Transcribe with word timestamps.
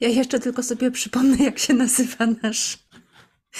Ja 0.00 0.08
jeszcze 0.08 0.40
tylko 0.40 0.62
sobie 0.62 0.90
przypomnę, 0.90 1.36
jak 1.44 1.58
się 1.58 1.74
nazywa 1.74 2.26
nasz, 2.42 2.78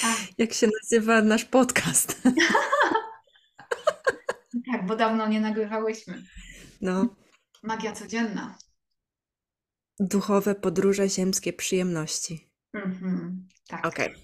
A, 0.03 0.07
jak 0.37 0.53
się 0.53 0.69
nazywa 0.83 1.21
nasz 1.21 1.45
podcast. 1.45 2.21
tak, 4.71 4.85
bo 4.85 4.95
dawno 4.95 5.27
nie 5.27 5.41
nagrywałyśmy. 5.41 6.23
No, 6.81 7.15
Magia 7.63 7.91
codzienna. 7.91 8.57
duchowe 9.99 10.55
podróże, 10.55 11.09
ziemskie 11.09 11.53
przyjemności. 11.53 12.51
Mhm, 12.73 13.47
tak. 13.67 13.85
Okej. 13.85 14.15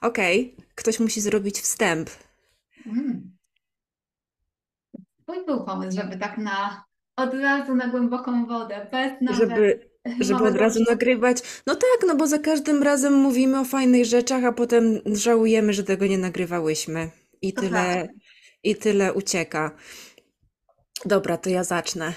Okej, 0.00 0.56
ktoś 0.74 1.00
musi 1.00 1.20
zrobić 1.20 1.60
wstęp. 1.60 2.10
Mm. 2.86 3.36
Mój 5.28 5.46
był 5.46 5.64
pomysł, 5.64 5.96
żeby 5.96 6.18
tak 6.18 6.38
na 6.38 6.84
od 7.16 7.34
razu 7.34 7.74
na 7.74 7.88
głęboką 7.88 8.46
wodę, 8.46 8.88
bez 8.90 9.12
nawet 9.20 9.50
Żeby, 9.50 9.89
żeby 10.20 10.44
od 10.44 10.56
razu 10.56 10.80
nagrywać. 10.88 11.42
No 11.66 11.74
tak, 11.74 11.98
no 12.06 12.16
bo 12.16 12.26
za 12.26 12.38
każdym 12.38 12.82
razem 12.82 13.12
mówimy 13.14 13.60
o 13.60 13.64
fajnych 13.64 14.04
rzeczach, 14.04 14.44
a 14.44 14.52
potem 14.52 15.00
żałujemy, 15.06 15.72
że 15.72 15.84
tego 15.84 16.06
nie 16.06 16.18
nagrywałyśmy. 16.18 17.10
I 17.42 17.52
To 17.52 17.60
tyle, 17.60 17.70
prawda. 17.94 18.12
i 18.62 18.76
tyle 18.76 19.12
ucieka. 19.12 19.70
Dobra, 21.04 21.36
to 21.36 21.50
ja 21.50 21.64
zacznę. 21.64 22.12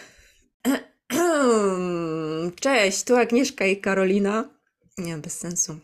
Cześć, 2.61 3.03
tu 3.03 3.15
Agnieszka 3.15 3.65
i 3.65 3.77
Karolina. 3.77 4.49
Nie, 4.97 5.17
bez 5.17 5.39
sensu. 5.39 5.79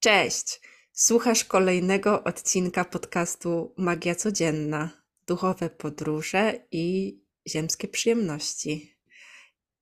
Cześć. 0.00 0.60
Słuchasz 0.92 1.44
kolejnego 1.44 2.24
odcinka 2.24 2.84
podcastu 2.84 3.74
Magia 3.76 4.14
Codzienna. 4.14 4.90
Duchowe 5.26 5.70
podróże 5.70 6.54
i 6.70 7.18
ziemskie 7.48 7.88
przyjemności. 7.88 8.96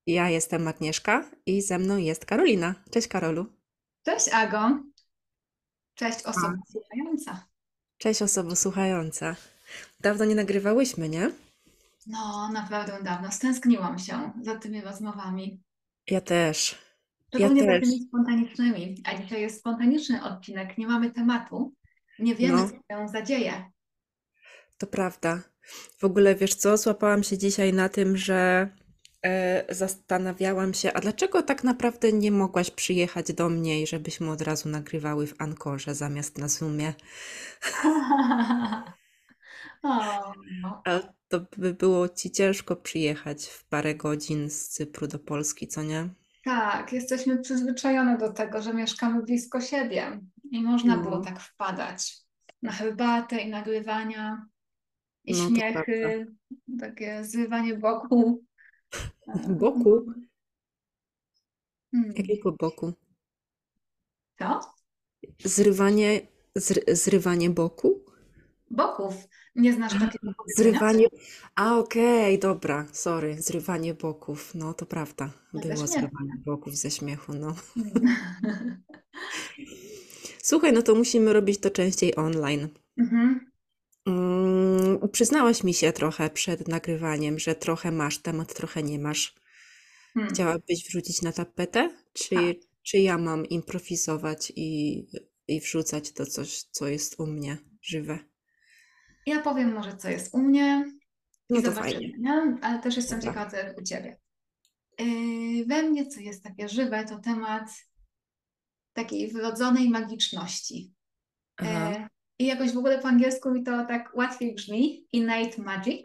Ja 0.07 0.29
jestem 0.29 0.67
Agnieszka 0.67 1.31
i 1.45 1.61
ze 1.61 1.79
mną 1.79 1.97
jest 1.97 2.25
Karolina. 2.25 2.75
Cześć 2.91 3.07
Karolu. 3.07 3.45
Cześć 4.05 4.27
Ago. 4.33 4.83
Cześć 5.95 6.19
A. 6.25 6.29
osoba 6.29 6.53
słuchająca. 6.71 7.45
Cześć 7.97 8.21
osobo 8.21 8.55
słuchająca. 8.55 9.35
Dawno 9.99 10.25
nie 10.25 10.35
nagrywałyśmy, 10.35 11.09
nie? 11.09 11.31
No, 12.07 12.49
naprawdę 12.53 13.03
dawno. 13.03 13.31
Stęskniłam 13.31 13.99
się 13.99 14.31
za 14.41 14.55
tymi 14.55 14.81
rozmowami. 14.81 15.61
Ja 16.07 16.21
też. 16.21 16.71
Ja 16.71 17.39
Szczególnie 17.39 17.61
za 17.61 17.67
też. 17.67 17.89
tymi 17.89 18.03
spontanicznymi. 18.07 19.01
A 19.05 19.17
dzisiaj 19.17 19.41
jest 19.41 19.59
spontaniczny 19.59 20.23
odcinek. 20.23 20.77
Nie 20.77 20.87
mamy 20.87 21.11
tematu. 21.11 21.73
Nie 22.19 22.35
wiemy, 22.35 22.57
No. 22.57 22.67
co 22.69 22.73
się 22.75 23.07
zadzieje. 23.07 23.71
To 24.77 24.87
prawda. 24.87 25.41
W 25.97 26.03
ogóle 26.03 26.35
wiesz 26.35 26.55
co, 26.55 26.77
złapałam 26.77 27.23
się 27.23 27.37
dzisiaj 27.37 27.73
na 27.73 27.89
tym, 27.89 28.17
że 28.17 28.69
e, 29.25 29.75
zastanawiałam 29.75 30.73
się, 30.73 30.93
a 30.93 30.99
dlaczego 31.01 31.43
tak 31.43 31.63
naprawdę 31.63 32.13
nie 32.13 32.31
mogłaś 32.31 32.71
przyjechać 32.71 33.33
do 33.33 33.49
mnie 33.49 33.81
i 33.81 33.87
żebyśmy 33.87 34.31
od 34.31 34.41
razu 34.41 34.69
nagrywały 34.69 35.27
w 35.27 35.41
Ankorze 35.41 35.95
zamiast 35.95 36.37
na 36.37 36.47
Zoomie? 36.47 36.93
o, 39.83 40.33
A 40.85 40.99
to 41.27 41.39
by 41.57 41.73
było 41.73 42.09
ci 42.09 42.31
ciężko 42.31 42.75
przyjechać 42.75 43.45
w 43.47 43.65
parę 43.65 43.95
godzin 43.95 44.49
z 44.49 44.67
Cypru 44.69 45.07
do 45.07 45.19
Polski, 45.19 45.67
co 45.67 45.83
nie? 45.83 46.09
tak, 46.43 46.93
jesteśmy 46.93 47.39
przyzwyczajone 47.39 48.17
do 48.17 48.33
tego, 48.33 48.61
że 48.61 48.73
mieszkamy 48.73 49.23
blisko 49.23 49.61
siebie 49.61 50.19
i 50.51 50.63
można 50.63 50.97
było 50.97 51.19
No, 51.19 51.21
tak 51.21 51.39
wpadać 51.39 52.17
na 52.61 52.71
herbatę 52.71 53.37
i 53.37 53.49
nagrywania 53.49 54.45
i 55.25 55.33
no 55.33 55.37
prawda. 55.37 55.83
śmiechy, 55.83 56.27
takie 56.79 57.23
zrywanie 57.23 57.77
boku. 57.77 58.43
Boku? 59.59 60.05
Hmm. 61.91 62.13
Jakiego 62.15 62.51
boku? 62.51 62.93
Co? 64.39 64.59
Zrywanie, 65.45 66.27
zry, 66.55 66.81
zrywanie 66.95 67.49
boku? 67.49 68.05
Boków. 68.71 69.13
Nie 69.55 69.73
znasz 69.73 69.99
takiego? 69.99 70.33
Zrywanie. 70.57 71.07
A, 71.55 71.77
okej, 71.77 72.39
dobra, 72.39 72.87
sorry. 72.91 73.41
Zrywanie 73.41 73.93
boków. 73.93 74.55
No, 74.55 74.73
to 74.73 74.85
prawda. 74.85 75.31
Ze 75.53 75.59
Było 75.59 75.87
zrywanie 75.87 76.33
boków 76.45 76.75
ze 76.75 76.91
śmiechu, 76.91 77.33
no. 77.33 77.55
Hmm. 77.73 78.83
Słuchaj, 80.43 80.73
no 80.73 80.81
to 80.81 80.95
musimy 80.95 81.33
robić 81.33 81.59
to 81.59 81.69
częściej 81.69 82.15
online. 82.15 82.67
Mhm. 82.97 83.51
Mm, 84.05 84.60
przyznałaś 85.07 85.63
mi 85.63 85.73
się 85.73 85.91
trochę 85.91 86.29
przed 86.29 86.67
nagrywaniem, 86.67 87.39
że 87.39 87.55
trochę 87.55 87.91
masz 87.91 88.17
temat, 88.17 88.53
trochę 88.53 88.83
nie 88.83 88.99
masz. 88.99 89.35
Hmm. 90.13 90.33
Chciałabyś 90.33 90.85
wrzucić 90.87 91.21
na 91.21 91.31
tapetę? 91.31 91.89
Tak. 91.89 91.97
Czy, 92.13 92.59
czy 92.83 92.97
ja 92.97 93.17
mam 93.17 93.45
improwizować 93.45 94.53
i, 94.55 94.99
i 95.47 95.59
wrzucać 95.59 96.13
to 96.13 96.25
coś, 96.25 96.63
co 96.63 96.87
jest 96.87 97.19
u 97.19 97.27
mnie 97.27 97.57
żywe? 97.81 98.19
Ja 99.25 99.41
powiem 99.41 99.73
może, 99.73 99.97
co 99.97 100.09
jest 100.09 100.33
u 100.33 100.37
mnie 100.37 100.85
i 101.49 101.53
No 101.53 101.61
to 101.61 101.71
zobaczymy, 101.71 101.93
fajnie. 101.93 102.13
nie? 102.19 102.57
Ale 102.61 102.79
też 102.79 102.97
jestem 102.97 103.19
Dobra. 103.19 103.33
ciekawa, 103.33 103.51
co 103.51 103.57
jest 103.57 103.79
u 103.79 103.83
Ciebie. 103.83 104.19
Yy, 104.99 105.65
we 105.65 105.83
mnie, 105.83 106.07
co 106.07 106.19
jest 106.19 106.43
takie 106.43 106.69
żywe, 106.69 107.05
to 107.05 107.19
temat 107.19 107.69
takiej 108.93 109.31
wrodzonej 109.31 109.89
magiczności. 109.89 110.93
Aha. 111.57 112.09
I 112.41 112.45
jakoś 112.45 112.71
w 112.73 112.77
ogóle 112.77 112.99
po 112.99 113.07
angielsku 113.07 113.51
mi 113.51 113.63
to 113.63 113.85
tak 113.85 114.11
łatwiej 114.15 114.55
brzmi, 114.55 115.07
innate 115.11 115.61
magic, 115.61 116.01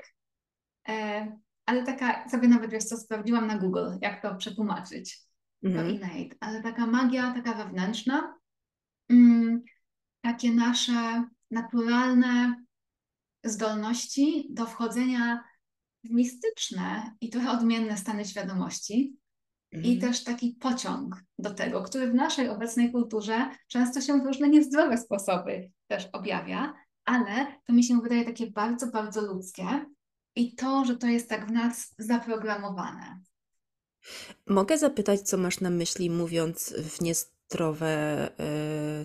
E, 0.89 1.39
ale 1.67 1.83
taka, 1.83 2.29
sobie 2.29 2.49
nawet 2.49 2.71
wiesz 2.71 2.85
co, 2.85 2.97
sprawdziłam 2.97 3.47
na 3.47 3.59
Google, 3.59 3.89
jak 4.03 4.23
to 4.23 4.35
przetłumaczyć, 4.35 5.21
to 5.63 5.69
Mhm. 5.69 5.91
innate, 5.91 6.37
ale 6.41 6.63
taka 6.63 6.87
magia, 6.87 7.33
taka 7.35 7.55
wewnętrzna, 7.55 8.35
mm, 9.11 9.63
takie 10.21 10.53
nasze 10.53 11.25
naturalne 11.51 12.65
zdolności 13.45 14.47
do 14.51 14.67
wchodzenia 14.67 15.45
w 16.05 16.11
mistyczne 16.11 17.13
i 17.21 17.31
trochę 17.31 17.51
odmienne 17.51 17.97
stany 17.97 18.25
świadomości. 18.25 19.17
I 19.73 19.77
Mhm. 19.77 20.01
też 20.01 20.25
taki 20.25 20.57
pociąg 20.61 21.17
do 21.39 21.55
tego, 21.55 21.83
który 21.83 22.11
w 22.11 22.15
naszej 22.15 22.49
obecnej 22.49 22.93
kulturze 22.93 23.51
często 23.69 24.01
się 24.01 24.21
w 24.21 24.27
różne 24.27 24.49
niezdrowe 24.49 24.99
sposoby 24.99 25.71
też 25.89 26.09
objawia, 26.13 26.75
ale 27.05 27.47
to 27.67 27.73
mi 27.73 27.85
się 27.85 28.01
wydaje 28.01 28.25
takie 28.25 28.51
bardzo, 28.51 28.87
bardzo 28.87 29.21
ludzkie 29.21 29.87
i 30.37 30.55
to, 30.55 30.85
że 30.85 30.97
to 30.97 31.07
jest 31.07 31.29
tak 31.29 31.47
w 31.49 31.53
nas 31.53 31.95
zaprogramowane. 31.99 33.21
Mogę 34.47 34.79
zapytać, 34.79 35.21
co 35.21 35.37
masz 35.37 35.61
na 35.61 35.71
myśli, 35.71 36.11
mówiąc 36.11 36.75
w 36.79 37.01
niezdrowe, 37.01 37.89
e, 38.41 39.03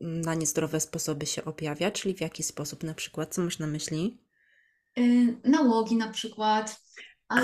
na 0.00 0.34
niezdrowe 0.34 0.80
sposoby 0.80 1.26
się 1.26 1.44
objawia, 1.44 1.90
czyli 1.90 2.14
w 2.14 2.20
jaki 2.20 2.42
sposób 2.42 2.82
na 2.82 2.94
przykład, 2.94 3.34
co 3.34 3.42
masz 3.42 3.58
na 3.58 3.66
myśli? 3.66 4.18
Yy, 4.96 5.36
nałogi 5.44 5.96
na 5.96 6.08
przykład, 6.08 6.82
A, 7.28 7.40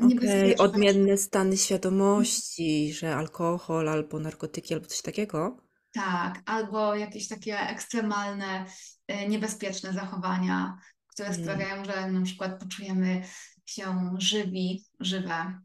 niebezpieczne, 0.00 0.64
odmienne 0.64 1.16
stany 1.16 1.56
świadomości, 1.56 2.92
że 2.92 3.16
alkohol 3.16 3.88
albo 3.88 4.20
narkotyki 4.20 4.74
albo 4.74 4.86
coś 4.86 5.02
takiego. 5.02 5.69
Tak, 5.92 6.42
albo 6.46 6.94
jakieś 6.94 7.28
takie 7.28 7.58
ekstremalne, 7.60 8.64
yy, 9.08 9.28
niebezpieczne 9.28 9.92
zachowania, 9.92 10.78
które 11.06 11.28
Mhm. 11.28 11.44
sprawiają, 11.44 11.84
że 11.84 12.10
na 12.10 12.22
przykład 12.22 12.60
poczujemy 12.60 13.22
się 13.66 14.14
żywi, 14.18 14.84
żywe. 15.00 15.60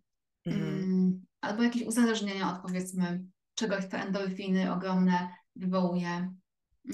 Mhm. 0.45 0.83
Mm, 0.83 1.25
albo 1.41 1.63
jakieś 1.63 1.83
uzależnienia 1.83 2.53
od 2.53 2.61
powiedzmy 2.61 3.23
czegoś, 3.55 3.85
co 3.85 3.97
endorfiny 3.97 4.73
ogromne 4.73 5.29
wywołuje. 5.55 6.07
Mm, 6.09 6.35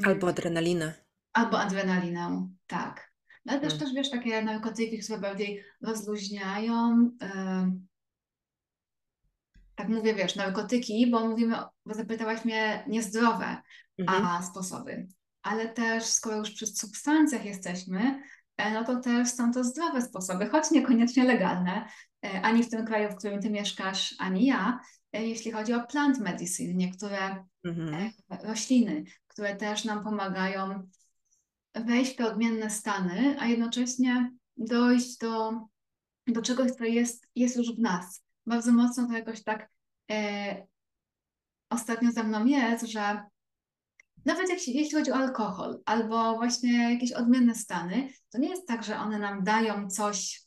Albo 0.06 0.28
adrenalinę. 0.30 0.94
albo 1.34 1.60
adrenalinę, 1.60 2.48
tak. 2.68 3.12
No 3.46 3.52
ale 3.54 3.62
też, 3.62 3.74
Mm. 3.74 3.86
też 3.86 3.94
wiesz, 3.96 4.10
takie 4.10 4.42
narkotyki, 4.42 5.00
które 5.00 5.20
bardziej 5.20 5.64
rozluźniają. 5.82 7.10
em, 7.20 7.88
tak 9.76 9.90
mówię, 9.90 10.16
wiesz, 10.16 10.36
narkotyki, 10.36 11.12
bo 11.12 11.28
mówimy, 11.28 11.56
bo 11.86 11.94
zapytałaś 11.94 12.46
mnie 12.46 12.84
niezdrowe 12.88 13.62
Mhm. 13.98 14.26
a 14.26 14.42
sposoby. 14.44 15.08
Ale 15.42 15.70
też, 15.70 16.04
skoro 16.04 16.38
już 16.38 16.52
przy 16.52 16.68
substancjach 16.68 17.46
jesteśmy, 17.46 18.24
e, 18.58 18.72
no 18.74 18.84
to 18.84 19.00
też 19.00 19.30
są 19.30 19.54
to 19.54 19.64
zdrowe 19.64 20.02
sposoby, 20.02 20.50
choć 20.50 20.72
niekoniecznie 20.72 21.24
legalne, 21.24 21.86
e, 22.26 22.42
ani 22.42 22.64
w 22.64 22.70
tym 22.70 22.86
kraju, 22.86 23.10
w 23.10 23.16
którym 23.16 23.42
ty 23.42 23.50
mieszkasz, 23.50 24.16
ani 24.20 24.46
ja, 24.46 24.80
e, 25.14 25.28
jeśli 25.28 25.52
chodzi 25.52 25.74
o 25.74 25.88
plant 25.88 26.20
medicine, 26.20 26.74
niektóre 26.74 27.46
Mhm. 27.64 28.12
rośliny, 28.44 29.04
które 29.28 29.56
też 29.56 29.86
nam 29.86 30.04
pomagają 30.04 30.90
wejść 31.76 32.14
w 32.14 32.16
te 32.16 32.28
odmienne 32.28 32.70
stany, 32.70 33.36
a 33.40 33.46
jednocześnie 33.46 34.32
dojść 34.58 35.18
do, 35.18 35.52
do 36.28 36.42
czegoś, 36.42 36.72
co 36.72 36.84
jest, 36.84 37.28
jest 37.36 37.56
już 37.56 37.76
w 37.76 37.80
nas. 37.80 38.24
Bardzo 38.52 38.72
mocno 38.72 39.08
to 39.08 39.14
jakoś 39.14 39.44
tak 39.44 39.70
e, 40.12 40.68
ostatnio 41.70 42.12
ze 42.12 42.24
mną 42.24 42.46
jest, 42.46 42.86
że 42.86 43.24
nawet 44.26 44.50
jak 44.50 44.60
się, 44.60 44.72
jeśli 44.72 44.98
chodzi 44.98 45.12
o 45.12 45.16
alkohol 45.16 45.82
albo 45.86 46.36
właśnie 46.36 46.94
jakieś 46.94 47.12
odmienne 47.12 47.56
stany, 47.56 48.10
to 48.30 48.38
nie 48.38 48.50
jest 48.50 48.68
tak, 48.68 48.84
że 48.84 48.98
one 48.98 49.20
nam 49.20 49.44
dają 49.44 49.90
coś 49.90 50.44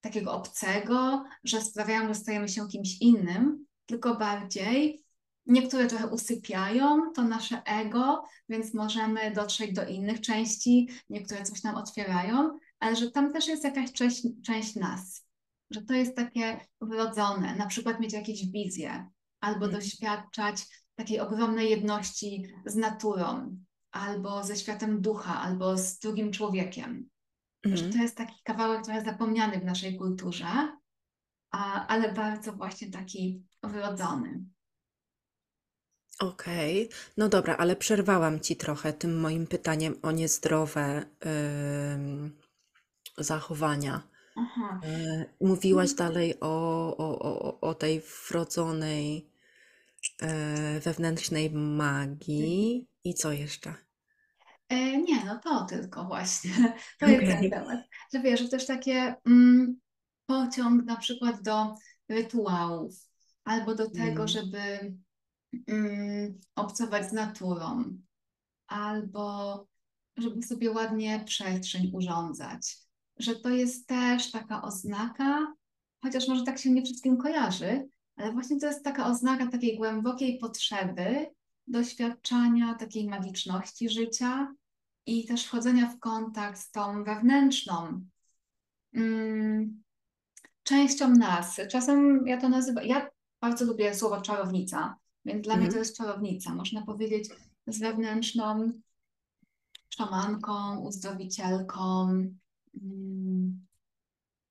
takiego 0.00 0.32
obcego, 0.32 1.24
że 1.44 1.60
sprawiają, 1.60 2.08
że 2.08 2.14
stajemy 2.14 2.48
się 2.48 2.68
kimś 2.68 3.00
innym, 3.00 3.66
tylko 3.86 4.14
bardziej 4.14 5.04
niektóre 5.46 5.86
trochę 5.86 6.06
usypiają 6.06 7.12
to 7.12 7.22
nasze 7.22 7.62
ego, 7.64 8.24
więc 8.48 8.74
możemy 8.74 9.30
dotrzeć 9.30 9.72
do 9.72 9.86
innych 9.86 10.20
części, 10.20 10.88
niektóre 11.10 11.42
coś 11.42 11.62
nam 11.62 11.74
otwierają, 11.74 12.58
ale 12.78 12.96
że 12.96 13.10
tam 13.10 13.32
też 13.32 13.48
jest 13.48 13.64
jakaś 13.64 13.92
część, 13.92 14.22
część 14.44 14.76
nas, 14.76 15.27
że 15.70 15.82
to 15.82 15.94
jest 15.94 16.16
takie 16.16 16.60
wrodzone, 16.80 17.56
na 17.56 17.66
przykład 17.66 18.00
mieć 18.00 18.12
jakieś 18.12 18.46
wizje 18.50 19.06
albo 19.40 19.64
Mhm. 19.66 19.72
doświadczać 19.82 20.66
takiej 20.94 21.20
ogromnej 21.20 21.70
jedności 21.70 22.54
z 22.66 22.76
naturą, 22.76 23.56
albo 23.90 24.44
ze 24.44 24.56
światem 24.56 25.00
ducha, 25.00 25.40
albo 25.40 25.78
z 25.78 25.98
drugim 25.98 26.32
człowiekiem. 26.32 27.08
Że 27.64 27.72
Mhm. 27.72 27.92
to 27.92 27.98
jest 27.98 28.16
taki 28.16 28.34
kawałek 28.44 28.84
trochę 28.84 29.04
zapomniany 29.04 29.60
w 29.60 29.64
naszej 29.64 29.96
kulturze, 29.96 30.78
a, 31.50 31.86
ale 31.86 32.12
bardzo 32.12 32.52
właśnie 32.52 32.90
taki 32.90 33.42
wrodzony. 33.62 34.44
Okej, 36.20 36.88
no 37.16 37.28
dobra, 37.28 37.56
ale 37.56 37.76
przerwałam 37.76 38.40
ci 38.40 38.56
trochę 38.56 38.92
tym 38.92 39.20
moim 39.20 39.46
pytaniem 39.46 39.94
o 40.02 40.10
niezdrowe 40.10 41.04
ym, 41.94 42.38
zachowania. 43.18 44.07
Aha. 44.38 44.80
E, 44.84 45.24
Mówiłaś 45.40 45.94
dalej 45.94 46.40
o, 46.40 46.96
o, 46.96 47.18
o, 47.18 47.60
o 47.60 47.74
tej 47.74 48.02
wrodzonej 48.28 49.30
e, 50.22 50.80
wewnętrznej 50.80 51.50
magii 51.50 52.88
i 53.04 53.14
co 53.14 53.32
jeszcze? 53.32 53.74
E, 54.68 55.02
nie, 55.02 55.24
no 55.24 55.38
to 55.38 55.64
tylko 55.64 56.04
właśnie. 56.04 56.50
To 57.00 57.06
jest 57.06 57.26
ten 57.26 57.50
temat. 57.50 57.80
Że 58.14 58.20
wiesz, 58.20 58.40
że 58.40 58.48
też 58.48 58.66
takie 58.66 59.14
mm, 59.26 59.80
pociąg 60.26 60.84
na 60.84 60.96
przykład 60.96 61.42
do 61.42 61.74
rytuałów, 62.08 62.94
albo 63.44 63.74
do 63.74 63.90
tego, 63.90 64.22
Mm, 64.22 64.28
żeby 64.28 64.96
mm, 65.68 66.40
obcować 66.56 67.10
z 67.10 67.12
naturą, 67.12 67.84
albo 68.66 69.66
żeby 70.16 70.42
sobie 70.42 70.70
ładnie 70.70 71.24
przestrzeń 71.26 71.90
urządzać. 71.94 72.87
Że 73.18 73.36
to 73.36 73.48
jest 73.48 73.86
też 73.86 74.30
taka 74.30 74.62
oznaka, 74.62 75.54
chociaż 76.02 76.28
może 76.28 76.44
tak 76.44 76.58
się 76.58 76.70
nie 76.70 76.82
wszystkim 76.82 77.16
kojarzy, 77.16 77.88
ale 78.16 78.32
właśnie 78.32 78.60
to 78.60 78.66
jest 78.66 78.84
taka 78.84 79.06
oznaka 79.06 79.46
takiej 79.46 79.76
głębokiej 79.76 80.38
potrzeby 80.38 81.26
doświadczania 81.66 82.74
takiej 82.74 83.08
magiczności 83.08 83.88
życia 83.88 84.54
i 85.06 85.26
też 85.26 85.44
wchodzenia 85.44 85.86
w 85.86 85.98
kontakt 85.98 86.58
z 86.58 86.70
tą 86.70 87.04
wewnętrzną 87.04 88.00
mm, 88.94 89.82
częścią 90.62 91.10
nas. 91.10 91.60
Czasem 91.70 92.26
ja 92.26 92.40
to 92.40 92.48
nazywam, 92.48 92.84
ja 92.84 93.10
bardzo 93.40 93.64
lubię 93.64 93.94
słowo 93.94 94.20
czarownica, 94.20 94.96
więc 95.24 95.44
dla 95.44 95.56
mnie 95.56 95.66
to 95.66 95.76
mhm. 95.76 95.84
jest 95.84 95.96
czarownica, 95.96 96.54
można 96.54 96.82
powiedzieć 96.82 97.28
z 97.66 97.78
wewnętrzną 97.78 98.72
szamanką, 99.88 100.78
uzdrowicielką, 100.78 102.02
mm, 102.02 102.38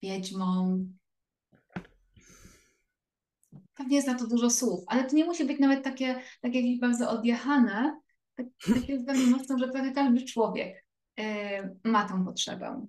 wiedźmą. 0.03 0.85
Pewnie 3.73 3.95
jest 3.95 4.07
na 4.07 4.15
to 4.15 4.27
dużo 4.27 4.49
słów, 4.49 4.83
ale 4.87 5.03
to 5.03 5.15
nie 5.15 5.25
musi 5.25 5.45
być 5.45 5.59
nawet 5.59 5.83
takie, 5.83 6.21
takie 6.41 6.61
jakieś 6.61 6.79
bardzo 6.79 7.09
odjechane. 7.09 8.01
Tak, 8.35 8.45
tak 8.65 8.89
jest 8.89 9.05
pewnie 9.05 9.25
mocno, 9.25 9.57
że 9.57 9.67
prawie 9.67 9.91
każdy 9.91 10.25
człowiek 10.25 10.85
e, 11.19 11.75
ma 11.83 12.09
tą 12.09 12.25
potrzebę. 12.25 12.85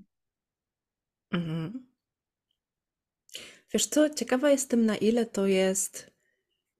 Mhm. 1.30 1.88
Wiesz 3.72 3.86
co, 3.86 4.10
ciekawa 4.10 4.50
jestem 4.50 4.86
na 4.86 4.96
ile 4.96 5.26
to 5.26 5.46
jest 5.46 6.10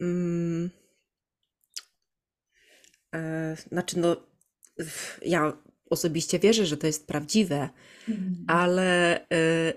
mm, 0.01 0.71
e, 3.15 3.57
znaczy 3.57 3.99
no 3.99 4.17
ja 5.23 5.53
osobiście 5.91 6.39
wierzę, 6.39 6.67
że 6.67 6.77
to 6.77 6.87
jest 6.87 7.07
prawdziwe, 7.07 7.69
Mhm. 8.09 8.45
ale 8.49 9.21
e, 9.29 9.73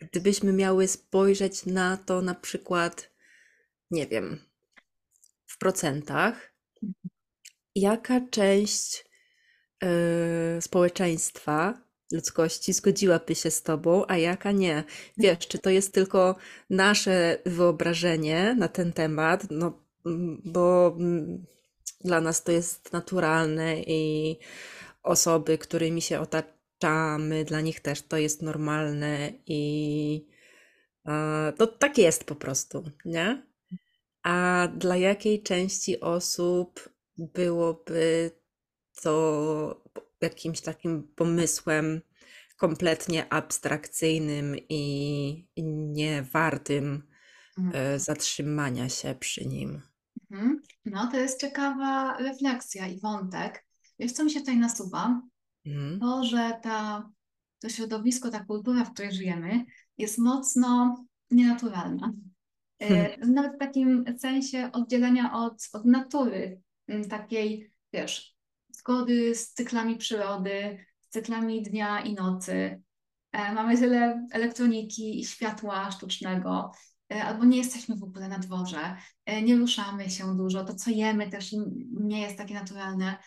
gdybyśmy 0.00 0.52
miały 0.52 0.88
spojrzeć 0.88 1.66
na 1.66 1.96
to 1.96 2.22
na 2.22 2.34
przykład, 2.34 3.10
nie 3.90 4.06
wiem, 4.06 4.38
w 5.46 5.58
procentach, 5.58 6.52
jaka 7.74 8.20
część 8.30 9.04
e, 9.82 10.62
społeczeństwa, 10.62 11.82
ludzkości 12.12 12.72
zgodziłaby 12.72 13.34
się 13.34 13.50
z 13.50 13.62
tobą, 13.62 14.04
a 14.08 14.16
jaka 14.16 14.52
nie? 14.52 14.84
Wiesz, 15.18 15.38
czy 15.38 15.58
to 15.58 15.70
jest 15.70 15.94
tylko 15.94 16.36
nasze 16.70 17.38
wyobrażenie 17.46 18.54
na 18.58 18.68
ten 18.68 18.92
temat, 18.92 19.46
no 19.50 19.78
mm, 20.06 20.42
bo 20.44 20.96
mm, 20.98 21.46
dla 22.04 22.20
nas 22.20 22.44
to 22.44 22.52
jest 22.52 22.92
naturalne 22.92 23.82
i 23.82 24.36
osoby, 25.02 25.58
którymi 25.58 26.02
się 26.02 26.20
otaczamy, 26.20 27.44
dla 27.44 27.60
nich 27.60 27.80
też 27.80 28.02
to 28.02 28.16
jest 28.16 28.42
normalne 28.42 29.32
i 29.46 30.26
e, 31.06 31.52
no 31.58 31.66
tak 31.66 31.98
jest 31.98 32.24
po 32.24 32.34
prostu, 32.34 32.90
nie? 33.04 33.46
A 34.22 34.68
dla 34.76 34.96
jakiej 34.96 35.42
części 35.42 36.00
osób 36.00 36.88
byłoby 37.18 38.30
to 39.02 39.82
jakimś 40.20 40.60
takim 40.60 41.12
pomysłem 41.16 42.00
kompletnie 42.56 43.32
abstrakcyjnym 43.32 44.56
i 44.68 45.48
i 45.56 45.64
nie 45.64 46.22
wartym 46.22 47.08
e, 47.72 47.98
zatrzymania 47.98 48.88
się 48.88 49.14
przy 49.20 49.46
nim? 49.46 49.82
Mhm. 50.30 50.62
No, 50.84 51.08
to 51.10 51.16
jest 51.16 51.40
ciekawa 51.40 52.16
refleksja 52.18 52.86
i 52.86 53.00
wątek. 53.00 53.64
Wiesz, 54.02 54.12
co 54.12 54.24
mi 54.24 54.30
się 54.30 54.40
tutaj 54.40 54.56
nasuwa? 54.56 55.22
Mhm. 55.66 56.00
To, 56.00 56.24
że 56.24 56.58
ta, 56.62 57.10
to 57.58 57.68
środowisko, 57.68 58.30
ta 58.30 58.44
kultura, 58.44 58.84
w 58.84 58.92
której 58.92 59.12
żyjemy, 59.12 59.64
jest 59.98 60.18
mocno 60.18 61.04
nienaturalna. 61.30 62.12
E, 62.78 63.26
Nawet 63.26 63.54
w 63.54 63.58
takim 63.58 64.04
sensie 64.18 64.70
oddzielenia 64.72 65.32
od, 65.32 65.68
od 65.72 65.84
natury, 65.84 66.60
m, 66.88 67.08
takiej, 67.08 67.72
wiesz, 67.92 68.36
zgody 68.68 69.34
z 69.34 69.52
cyklami 69.52 69.96
przyrody, 69.96 70.86
z 71.00 71.08
cyklami 71.08 71.62
dnia 71.62 72.00
i 72.00 72.14
nocy. 72.14 72.82
E, 73.32 73.52
Mamy 73.54 73.78
tyle 73.78 74.26
elektroniki 74.32 75.20
i 75.20 75.24
światła 75.24 75.90
sztucznego, 75.90 76.72
e, 77.12 77.24
albo 77.24 77.44
nie 77.44 77.58
jesteśmy 77.58 77.96
w 77.96 78.02
ogóle 78.02 78.28
na 78.28 78.38
dworze, 78.38 78.96
nie 79.42 79.56
ruszamy 79.56 80.10
się 80.10 80.36
dużo, 80.36 80.64
to 80.64 80.74
co 80.74 80.90
jemy 80.90 81.30
też 81.30 81.54
nie 82.00 82.20
jest 82.20 82.38
takie 82.38 82.54
naturalne, 82.54 83.18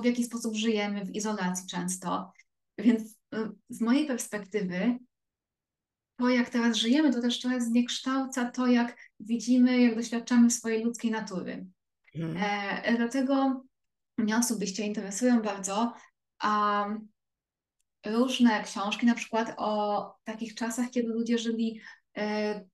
w 0.00 0.04
jaki 0.04 0.24
sposób 0.24 0.54
żyjemy 0.54 1.04
w 1.04 1.10
izolacji 1.10 1.66
często. 1.66 2.32
Więc 2.78 3.02
y, 3.34 3.50
z 3.68 3.80
mojej 3.80 4.06
perspektywy 4.06 4.98
to, 6.16 6.28
jak 6.28 6.50
teraz 6.50 6.76
żyjemy, 6.76 7.12
to 7.12 7.20
też 7.20 7.40
trochę 7.40 7.60
zniekształca 7.60 8.50
to, 8.50 8.66
jak 8.66 8.96
widzimy, 9.20 9.80
jak 9.80 9.94
doświadczamy 9.94 10.50
swojej 10.50 10.84
ludzkiej 10.84 11.10
natury. 11.10 11.66
Mhm. 12.14 12.36
E, 12.84 12.96
dlatego 12.96 13.64
mnie 14.18 14.36
osobiście 14.36 14.86
interesują 14.86 15.42
bardzo 15.42 15.92
a, 16.38 16.86
różne 18.06 18.62
książki, 18.62 19.06
na 19.06 19.14
przykład 19.14 19.54
o 19.56 20.14
takich 20.24 20.54
czasach, 20.54 20.90
kiedy 20.90 21.08
ludzie 21.08 21.38
żyli 21.38 21.80
e, 22.16 22.64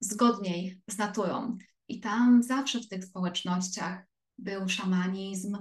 zgodniej 0.00 0.80
z 0.90 0.98
naturą. 0.98 1.58
I 1.88 2.00
tam 2.00 2.42
zawsze 2.42 2.80
w 2.80 2.88
tych 2.88 3.04
społecznościach 3.04 4.04
był 4.38 4.68
szamanizm, 4.68 5.58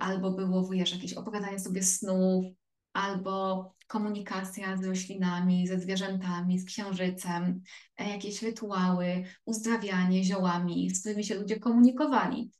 albo 0.00 0.30
było, 0.30 0.68
wiesz, 0.68 0.92
jakieś 0.92 1.14
opowiadanie 1.14 1.58
sobie 1.58 1.82
snów, 1.82 2.44
albo 2.92 3.70
komunikacja 3.86 4.76
z 4.76 4.84
roślinami, 4.84 5.66
ze 5.66 5.80
zwierzętami, 5.80 6.58
z 6.58 6.64
księżycem, 6.64 7.60
e, 7.98 8.10
jakieś 8.10 8.42
rytuały, 8.42 9.24
uzdrawianie 9.44 10.24
ziołami, 10.24 10.90
z 10.90 11.00
którymi 11.00 11.24
się 11.24 11.34
ludzie 11.34 11.60
komunikowali. 11.60 12.52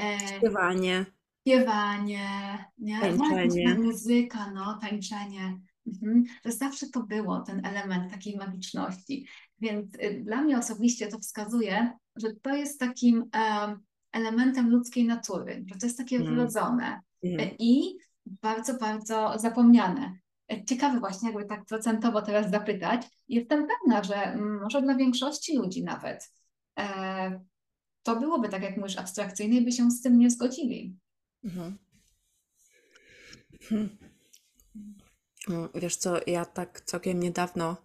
E, 0.00 0.18
Śpiewanie, 0.36 1.06
śpiewanie, 1.46 2.58
nie? 2.78 2.98
Właśnie 2.98 3.36
tańczenie. 3.36 3.74
muzyka, 3.74 4.50
no, 4.50 4.78
tańczenie. 4.80 5.60
Mhm. 5.86 6.24
Że 6.44 6.52
zawsze 6.52 6.86
to 6.88 7.02
było, 7.02 7.40
ten 7.40 7.66
element 7.66 8.10
takiej 8.10 8.36
magiczności. 8.36 9.26
Więc 9.60 9.94
y, 9.94 10.22
dla 10.24 10.42
mnie 10.42 10.58
osobiście 10.58 11.08
to 11.08 11.18
wskazuje, 11.18 11.92
że 12.16 12.28
to 12.42 12.56
jest 12.56 12.80
takim 12.80 13.24
elementem 14.14 14.70
ludzkiej 14.70 15.04
natury, 15.06 15.64
to 15.80 15.86
jest 15.86 15.98
takie 15.98 16.16
Mhm. 16.16 16.36
wrodzone 16.36 17.00
y, 17.24 17.56
i 17.58 17.96
bardzo, 18.26 18.74
bardzo 18.78 19.32
zapomniane. 19.38 20.18
Ciekawe 20.66 21.00
właśnie, 21.00 21.28
jakby 21.30 21.44
tak 21.44 21.64
procentowo 21.64 22.22
teraz 22.22 22.50
zapytać. 22.50 23.06
Jestem 23.28 23.66
pewna, 23.68 24.04
że 24.04 24.14
mm, 24.16 24.62
może 24.62 24.82
dla 24.82 24.94
większości 24.94 25.56
ludzi 25.56 25.84
nawet 25.84 26.32
e, 26.78 27.40
to 28.02 28.16
byłoby, 28.16 28.48
tak 28.48 28.62
jak 28.62 28.76
mówisz, 28.76 28.98
abstrakcyjne 28.98 29.56
i 29.56 29.64
by 29.64 29.72
się 29.72 29.90
z 29.90 30.02
tym 30.02 30.18
nie 30.18 30.30
zgodzili. 30.30 30.96
Mhm. 31.44 31.78
Hmm. 33.68 33.98
Mm, 35.48 35.68
Wiesz 35.74 35.96
co, 35.96 36.16
ja 36.26 36.44
tak 36.44 36.80
całkiem 36.80 37.20
niedawno, 37.20 37.76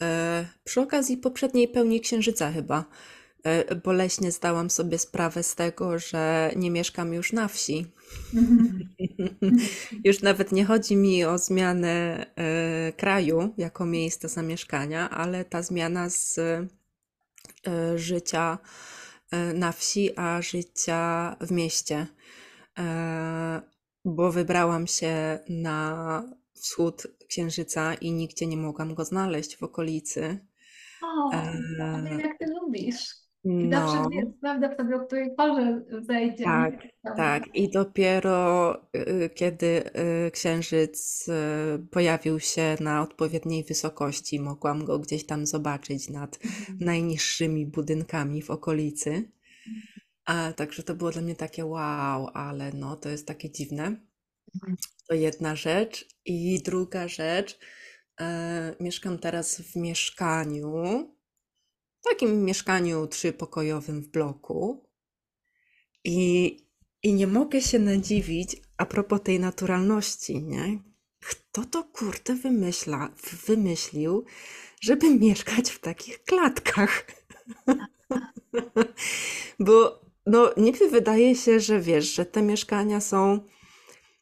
e, 0.00 0.46
przy 0.64 0.80
okazji 0.80 1.16
poprzedniej 1.16 1.68
pełni 1.68 2.00
księżyca 2.00 2.52
chyba, 2.52 2.84
boleśnie 3.84 4.32
zdałam 4.32 4.70
sobie 4.70 4.98
sprawę 4.98 5.42
z 5.42 5.54
tego, 5.54 5.98
że 5.98 6.52
nie 6.56 6.70
mieszkam 6.70 7.14
już 7.14 7.32
na 7.32 7.48
wsi. 7.48 7.86
Już 10.04 10.22
nawet 10.22 10.52
nie 10.52 10.64
chodzi 10.64 10.96
mi 10.96 11.24
o 11.24 11.38
zmianę 11.38 12.26
e, 12.36 12.92
kraju 12.92 13.54
jako 13.56 13.86
miejsca 13.86 14.28
zamieszkania, 14.28 15.10
ale 15.10 15.44
ta 15.44 15.62
zmiana 15.62 16.10
z 16.10 16.38
e, 16.38 16.68
życia 17.98 18.58
e, 19.30 19.54
na 19.54 19.72
wsi, 19.72 20.18
a 20.18 20.42
życia 20.42 21.36
w 21.40 21.50
mieście. 21.50 22.06
E, 22.78 23.62
bo 24.04 24.32
wybrałam 24.32 24.86
się 24.86 25.38
na 25.48 26.22
wschód 26.54 27.06
Księżyca 27.28 27.94
i 27.94 28.12
nigdzie 28.12 28.46
nie 28.46 28.56
mogłam 28.56 28.94
go 28.94 29.04
znaleźć 29.04 29.56
w 29.56 29.62
okolicy. 29.62 30.46
O, 31.02 31.30
ja 31.32 32.02
wiem, 32.02 32.06
E, 32.06 32.22
jak 32.22 32.38
ty 32.38 32.46
lubisz. 32.46 33.23
I 33.44 33.70
zawsze 33.70 33.96
no, 34.02 34.08
wie- 34.10 34.32
sprawdza 34.38 34.76
sobie, 34.76 34.96
o 34.96 35.06
której 35.06 35.34
porze 35.36 35.82
zejdzie. 36.08 36.44
tak, 36.44 36.74
Prawda? 37.02 37.22
tak. 37.22 37.54
I 37.54 37.70
dopiero 37.70 38.74
y, 38.96 39.30
kiedy 39.34 39.82
y, 40.26 40.30
Księżyc 40.30 41.28
y, 41.28 41.32
pojawił 41.90 42.40
się 42.40 42.76
na 42.80 43.02
odpowiedniej 43.02 43.64
wysokości, 43.64 44.40
mogłam 44.40 44.84
go 44.84 44.98
gdzieś 44.98 45.26
tam 45.26 45.46
zobaczyć 45.46 46.10
nad 46.10 46.38
Mhm. 46.44 46.78
najniższymi 46.80 47.66
budynkami 47.66 48.42
w 48.42 48.50
okolicy. 48.50 49.30
A, 50.24 50.52
także 50.52 50.82
to 50.82 50.94
było 50.94 51.10
dla 51.10 51.22
mnie 51.22 51.34
takie 51.34 51.64
wow, 51.66 52.28
ale 52.34 52.72
no 52.72 52.96
to 52.96 53.08
jest 53.08 53.26
takie 53.26 53.50
dziwne. 53.50 53.84
Mhm. 53.84 54.76
To 55.08 55.14
jedna 55.14 55.56
rzecz. 55.56 56.08
I 56.24 56.62
druga 56.62 57.08
rzecz, 57.08 57.58
e, 58.20 58.74
mieszkam 58.80 59.18
teraz 59.18 59.60
w 59.60 59.76
mieszkaniu, 59.76 60.74
takim 62.10 62.44
mieszkaniu 62.44 63.06
trzypokojowym 63.06 64.02
w 64.02 64.08
bloku 64.08 64.88
i, 66.04 66.56
i 67.02 67.14
nie 67.14 67.26
mogę 67.26 67.60
się 67.60 67.78
nadziwić 67.78 68.56
a 68.76 68.86
propos 68.86 69.20
tej 69.22 69.40
naturalności, 69.40 70.42
nie? 70.42 70.78
Kto 71.20 71.64
to 71.64 71.84
kurde 71.84 72.34
wymyśla, 72.34 73.08
wymyślił, 73.46 74.24
żeby 74.80 75.14
mieszkać 75.26 75.70
w 75.70 75.78
takich 75.78 76.22
klatkach? 76.22 77.06
Bo 79.58 80.04
no 80.26 80.52
niby 80.56 80.88
wydaje 80.88 81.34
się, 81.34 81.60
że 81.60 81.80
wiesz, 81.80 82.14
że 82.14 82.26
te 82.26 82.42
mieszkania 82.42 83.00
są 83.00 83.40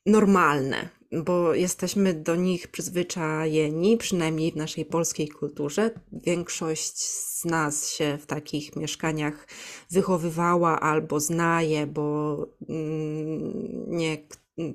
normalne, 0.07 0.89
bo 1.12 1.54
jesteśmy 1.54 2.14
do 2.14 2.37
nich 2.37 2.69
przyzwyczajeni, 2.69 3.97
przynajmniej 3.97 4.52
w 4.52 4.57
naszej 4.57 4.85
polskiej 4.85 5.28
kulturze. 5.28 5.90
Większość 6.12 6.99
z 6.99 7.45
nas 7.45 7.90
się 7.90 8.19
w 8.21 8.26
takich 8.26 8.76
mieszkaniach 8.76 9.49
wychowywała 9.90 10.81
albo 10.81 11.21
zna 11.21 11.62
je, 11.62 11.87
bo 11.87 12.37
mm, 12.69 13.85
nie, 13.87 14.19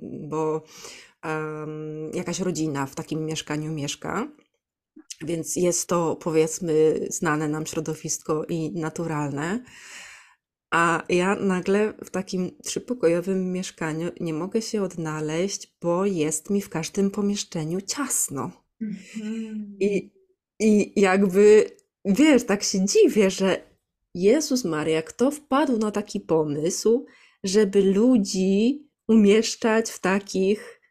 bo 0.03 0.63
em, 1.21 2.11
jakaś 2.13 2.39
rodzina 2.39 2.85
w 2.85 2.95
takim 2.95 3.25
mieszkaniu 3.25 3.71
mieszka. 3.71 4.27
Więc 5.21 5.55
jest 5.55 5.89
to, 5.89 6.15
powiedzmy, 6.15 6.99
znane 7.09 7.47
nam 7.47 7.65
środowisko 7.65 8.45
i 8.49 8.71
naturalne. 8.71 9.63
A 10.71 11.03
ja 11.09 11.35
nagle 11.35 11.93
w 12.05 12.09
takim 12.09 12.57
trzypokojowym 12.63 13.51
mieszkaniu 13.51 14.11
nie 14.19 14.33
mogę 14.33 14.61
się 14.61 14.83
odnaleźć, 14.83 15.77
bo 15.81 16.05
jest 16.05 16.49
mi 16.49 16.61
w 16.61 16.69
każdym 16.69 17.11
pomieszczeniu 17.11 17.81
ciasno. 17.81 18.51
Mhm. 18.81 19.77
I, 19.79 20.11
i 20.59 21.01
jakby, 21.01 21.71
wiesz, 22.05 22.43
tak 22.43 22.63
się 22.63 22.85
dziwię, 22.85 23.29
że 23.29 23.63
Jezus 24.15 24.65
Maria, 24.65 25.01
kto 25.01 25.31
wpadł 25.31 25.77
na 25.77 25.91
taki 25.91 26.19
pomysł, 26.19 27.05
żeby 27.43 27.81
ludzi 27.81 28.83
umieszczać 29.07 29.89
w 29.91 29.99
takich, 29.99 30.81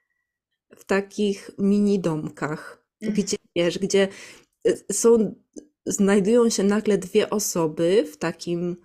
w 0.76 0.84
takich 0.84 1.50
mini 1.58 2.00
domkach, 2.00 2.86
Mhm. 3.02 3.22
gdzie, 3.22 3.36
wiesz, 3.56 3.78
gdzie 3.78 4.08
y, 4.68 4.84
są, 4.92 5.34
znajdują 5.86 6.50
się 6.50 6.62
nagle 6.62 6.98
dwie 6.98 7.30
osoby 7.30 8.04
w 8.12 8.16
takim 8.16 8.76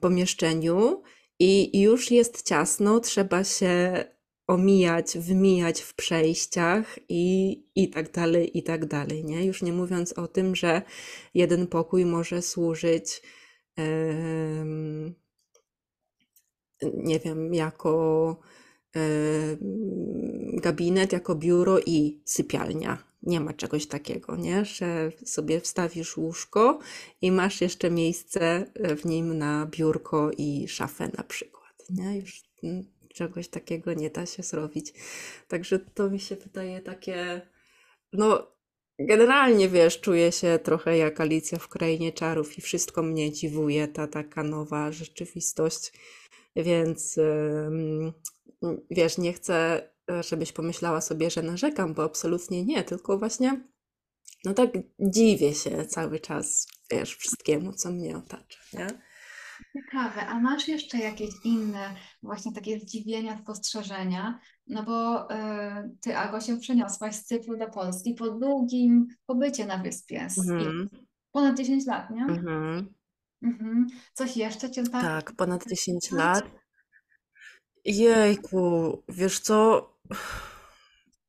pomieszczeniu 0.00 1.02
i 1.38 1.80
już 1.80 2.10
jest 2.10 2.42
ciasno, 2.42 3.00
trzeba 3.00 3.44
się 3.44 4.04
omijać, 4.46 5.18
wymijać 5.18 5.80
w 5.80 5.94
przejściach 5.94 6.98
i, 7.08 7.52
i 7.74 7.90
tak 7.90 8.12
dalej, 8.12 8.58
i 8.58 8.62
tak 8.62 8.86
dalej, 8.86 9.24
nie? 9.24 9.44
Już 9.44 9.62
nie 9.62 9.72
mówiąc 9.72 10.12
o 10.12 10.28
tym, 10.28 10.56
że 10.56 10.82
jeden 11.34 11.66
pokój 11.66 12.04
może 12.06 12.42
służyć, 12.42 13.22
nie 16.94 17.18
wiem, 17.18 17.54
jako 17.54 18.36
gabinet, 20.52 21.12
jako 21.12 21.34
biuro 21.34 21.80
i 21.86 22.22
sypialnia. 22.24 23.09
Nie 23.22 23.40
ma 23.40 23.52
czegoś 23.52 23.86
takiego, 23.86 24.36
nie? 24.36 24.64
Że 24.64 25.12
sobie 25.24 25.60
wstawisz 25.60 26.16
łóżko 26.16 26.78
i 27.20 27.32
masz 27.32 27.60
jeszcze 27.60 27.90
miejsce 27.90 28.66
w 28.96 29.04
nim 29.04 29.38
na 29.38 29.66
biurko 29.66 30.30
i 30.38 30.68
szafę 30.68 31.10
na 31.18 31.24
przykład, 31.24 31.74
nie? 31.90 32.16
Już 32.18 32.42
mm, 32.62 32.84
czegoś 33.14 33.48
takiego 33.48 33.94
nie 33.94 34.10
da 34.10 34.26
się 34.26 34.42
zrobić. 34.42 34.92
Także 35.48 35.78
to 35.78 36.10
mi 36.10 36.20
się 36.20 36.36
wydaje 36.36 36.80
takie, 36.80 37.40
no 38.12 38.46
generalnie 38.98 39.68
wiesz, 39.68 40.00
czuję 40.00 40.32
się 40.32 40.58
trochę 40.62 40.98
jak 40.98 41.20
Alicja 41.20 41.58
w 41.58 41.68
Krainie 41.68 42.12
Czarów 42.12 42.58
i 42.58 42.60
wszystko 42.60 43.02
mnie 43.02 43.32
dziwuje, 43.32 43.88
ta 43.88 44.06
taka 44.06 44.42
nowa 44.42 44.92
rzeczywistość, 44.92 45.92
więc 46.56 47.18
wiesz, 48.90 49.18
nie 49.18 49.32
chcę, 49.32 49.82
e, 49.82 49.90
żebyś 50.22 50.52
pomyślała 50.52 51.00
sobie, 51.00 51.30
że 51.30 51.42
narzekam, 51.42 51.94
bo 51.94 52.04
absolutnie 52.04 52.64
nie, 52.64 52.84
tylko 52.84 53.18
właśnie 53.18 53.60
no 54.44 54.54
tak 54.54 54.70
dziwię 55.00 55.54
się 55.54 55.86
cały 55.86 56.20
czas, 56.20 56.66
wiesz, 56.90 57.16
wszystkiemu, 57.16 57.72
co 57.72 57.90
mnie 57.90 58.16
otacza, 58.16 58.58
nie? 58.72 58.86
Ciekawe, 59.72 60.26
a 60.26 60.40
masz 60.40 60.68
jeszcze 60.68 60.98
jakieś 60.98 61.30
inne 61.44 61.96
właśnie 62.22 62.52
takie 62.52 62.80
zdziwienia, 62.80 63.38
spostrzeżenia? 63.38 64.40
No 64.66 64.82
bo 64.82 65.30
y, 65.30 65.36
ty, 66.00 66.16
Ago, 66.16 66.40
się 66.40 66.56
przeniosłaś 66.60 67.14
z 67.14 67.24
Cypru 67.24 67.58
do 67.58 67.70
Polski 67.70 68.14
po 68.14 68.30
długim 68.30 69.06
pobycie 69.26 69.66
na 69.66 69.78
wyspie. 69.78 70.28
Mhm, 70.38 70.88
ponad 71.32 71.56
10 71.56 71.86
lat, 71.86 72.10
nie? 72.10 72.22
mhm. 72.22 72.94
Mhm. 73.42 73.86
Coś 74.14 74.36
jeszcze 74.36 74.70
cię 74.70 74.82
tak 74.82 75.02
Tak, 75.02 75.32
ponad 75.36 75.64
10 75.68 76.02
zaskoczyło? 76.02 76.20
lat. 76.22 76.44
Jejku, 77.84 79.02
wiesz 79.08 79.40
co? 79.40 79.89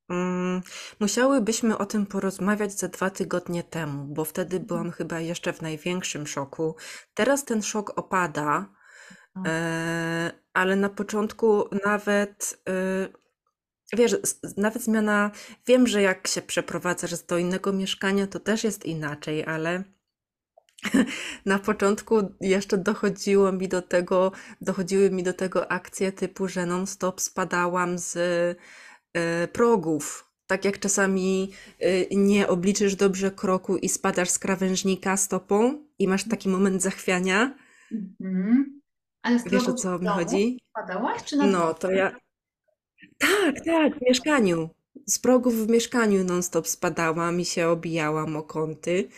Mm, 0.10 0.62
musiałybyśmy 1.00 1.78
o 1.78 1.86
tym 1.86 2.06
porozmawiać 2.06 2.74
ze 2.74 2.90
dwa 2.90 3.10
tygodnie 3.10 3.64
temu, 3.64 4.06
bo 4.14 4.26
wtedy 4.26 4.60
byłam 4.60 4.92
chyba 4.92 5.20
jeszcze 5.20 5.54
w 5.54 5.62
największym 5.62 6.28
szoku. 6.28 6.76
Teraz 7.14 7.46
ten 7.46 7.62
szok 7.62 8.00
opada, 8.00 8.66
e, 9.48 10.32
ale 10.54 10.76
na 10.76 10.90
początku 10.90 11.64
nawet, 11.86 12.64
e, 12.70 13.10
wiesz, 13.98 14.12
z- 14.24 14.58
nawet 14.58 14.84
zmiana, 14.84 15.32
wiem, 15.68 15.88
że 15.88 16.02
jak 16.02 16.28
się 16.28 16.42
przeprowadzasz 16.42 17.24
do 17.24 17.38
innego 17.38 17.74
mieszkania, 17.74 18.28
to 18.28 18.40
też 18.40 18.64
jest 18.64 18.86
inaczej, 18.86 19.46
ale 19.46 19.84
na 21.46 21.60
początku 21.60 22.16
jeszcze 22.42 22.78
dochodziło 22.78 23.52
mi 23.52 23.68
do 23.68 23.82
tego, 23.82 24.32
dochodziły 24.62 25.12
mi 25.12 25.24
do 25.24 25.34
tego 25.34 25.72
akcje 25.72 26.12
typu, 26.12 26.48
że 26.48 26.66
non-stop 26.66 27.22
spadałam 27.22 27.98
z 27.98 28.18
e, 29.14 29.48
progów. 29.48 30.32
Tak 30.48 30.66
jak 30.66 30.80
czasami 30.80 31.52
e, 31.80 32.16
nie 32.16 32.48
obliczysz 32.48 32.96
dobrze 32.96 33.32
kroku 33.32 33.78
i 33.78 33.90
spadasz 33.90 34.30
z 34.30 34.40
krawężnika 34.40 35.18
stopą 35.18 35.86
i 36.00 36.08
masz 36.08 36.24
taki 36.24 36.50
moment 36.50 36.82
zachwiania. 36.82 37.56
Mhm. 37.92 38.82
Ale 39.22 39.40
z 39.40 39.50
Wiesz 39.50 39.68
o 39.68 39.74
co 39.74 40.00
mi 40.00 40.08
chodzi? 40.08 40.60
padałaś 40.74 41.24
czy 41.24 41.38
na 41.38 41.46
No, 41.48 41.74
to 41.74 41.92
ja. 41.92 42.16
Tak, 43.18 43.66
tak, 43.66 43.96
w 43.96 44.02
mieszkaniu. 44.02 44.70
Z 45.08 45.20
progów 45.20 45.56
w 45.56 45.70
mieszkaniu 45.70 46.24
non-stop 46.24 46.68
spadałam 46.68 47.40
i 47.40 47.46
się 47.46 47.68
obijałam 47.68 48.36
o 48.36 48.44
kąty. 48.44 49.10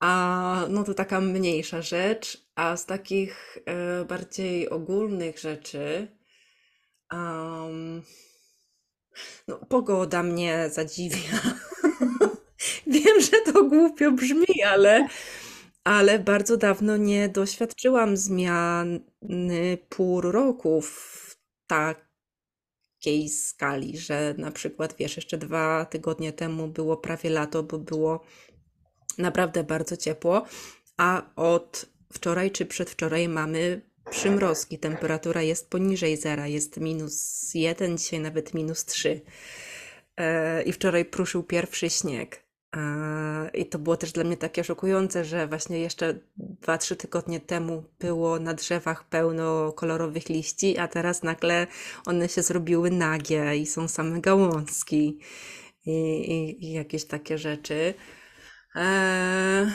A 0.00 0.66
no 0.68 0.84
to 0.84 0.94
taka 0.94 1.20
mniejsza 1.20 1.82
rzecz, 1.82 2.48
a 2.54 2.76
z 2.76 2.86
takich 2.86 3.58
e, 3.66 4.04
bardziej 4.04 4.70
ogólnych 4.70 5.38
rzeczy, 5.38 6.08
no 9.48 9.58
pogoda 9.68 10.22
mnie 10.22 10.68
zadziwia. 10.72 11.40
Wiem, 12.86 13.20
że 13.20 13.52
to 13.52 13.64
głupio 13.64 14.12
brzmi, 14.12 14.62
ale, 14.66 15.08
ale 15.84 16.18
bardzo 16.18 16.56
dawno 16.56 16.96
nie 16.96 17.28
doświadczyłam 17.28 18.16
zmiany 18.16 19.78
pór 19.88 20.32
roku 20.32 20.80
w 20.80 21.36
tak 21.66 22.08
takiej 22.98 23.28
skali, 23.28 23.98
że 23.98 24.34
na 24.38 24.50
przykład, 24.50 24.94
wiesz, 24.98 25.16
jeszcze 25.16 25.38
dwa 25.38 25.84
tygodnie 25.84 26.32
temu 26.32 26.68
było 26.68 26.96
prawie 26.96 27.30
lato, 27.30 27.62
bo 27.62 27.78
było 27.78 28.24
naprawdę 29.18 29.64
bardzo 29.64 29.96
ciepło, 29.96 30.44
a 30.96 31.22
od 31.36 31.86
wczoraj 32.12 32.50
czy 32.50 32.66
przedwczoraj 32.66 33.28
mamy 33.28 33.80
przymrozki. 34.10 34.78
Temperatura 34.78 35.42
jest 35.42 35.70
poniżej 35.70 36.16
zera, 36.16 36.46
jest 36.46 36.76
minus 36.76 37.50
jeden, 37.54 37.98
dzisiaj 37.98 38.20
nawet 38.20 38.54
minus 38.54 38.84
trzy. 38.84 39.20
E, 40.16 40.62
I 40.62 40.72
wczoraj 40.72 41.04
pruszył 41.04 41.42
pierwszy 41.42 41.90
śnieg. 41.90 42.44
E, 42.76 43.50
I 43.54 43.66
to 43.66 43.78
było 43.78 43.96
też 43.96 44.12
dla 44.12 44.24
mnie 44.24 44.36
takie 44.36 44.64
szokujące, 44.64 45.24
że 45.24 45.46
właśnie 45.46 45.78
jeszcze 45.78 46.18
2-3 46.62 46.96
tygodnie 46.96 47.40
temu 47.40 47.84
było 47.98 48.38
na 48.38 48.54
drzewach 48.54 49.08
pełno 49.08 49.72
kolorowych 49.72 50.28
liści, 50.28 50.78
a 50.78 50.88
teraz 50.88 51.22
nagle 51.22 51.66
one 52.06 52.28
się 52.28 52.42
zrobiły 52.42 52.90
nagie 52.90 53.56
i 53.56 53.66
są 53.66 53.88
same 53.88 54.20
gałązki 54.20 55.18
i, 55.86 55.90
i, 55.92 56.64
i 56.64 56.72
jakieś 56.72 57.04
takie 57.04 57.38
rzeczy. 57.38 57.94
Eee, 58.78 59.66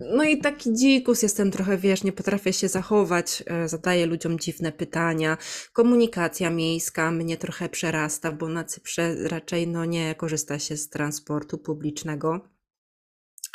no 0.00 0.24
i 0.24 0.38
taki 0.40 0.72
dzikus 0.72 1.22
jestem 1.22 1.50
trochę, 1.50 1.78
wiesz, 1.78 2.04
nie 2.04 2.12
potrafię 2.12 2.52
się 2.52 2.68
zachować, 2.68 3.42
e, 3.46 3.68
zadaję 3.68 4.06
ludziom 4.06 4.38
dziwne 4.38 4.72
pytania. 4.72 5.38
Komunikacja 5.72 6.50
miejska 6.50 7.10
mnie 7.10 7.36
trochę 7.36 7.68
przerasta, 7.68 8.32
bo 8.32 8.48
na 8.48 8.64
Cyprze 8.64 9.14
raczej 9.28 9.68
no, 9.68 9.84
nie 9.84 10.14
korzysta 10.14 10.58
się 10.58 10.76
z 10.76 10.88
transportu 10.88 11.58
publicznego. 11.58 12.48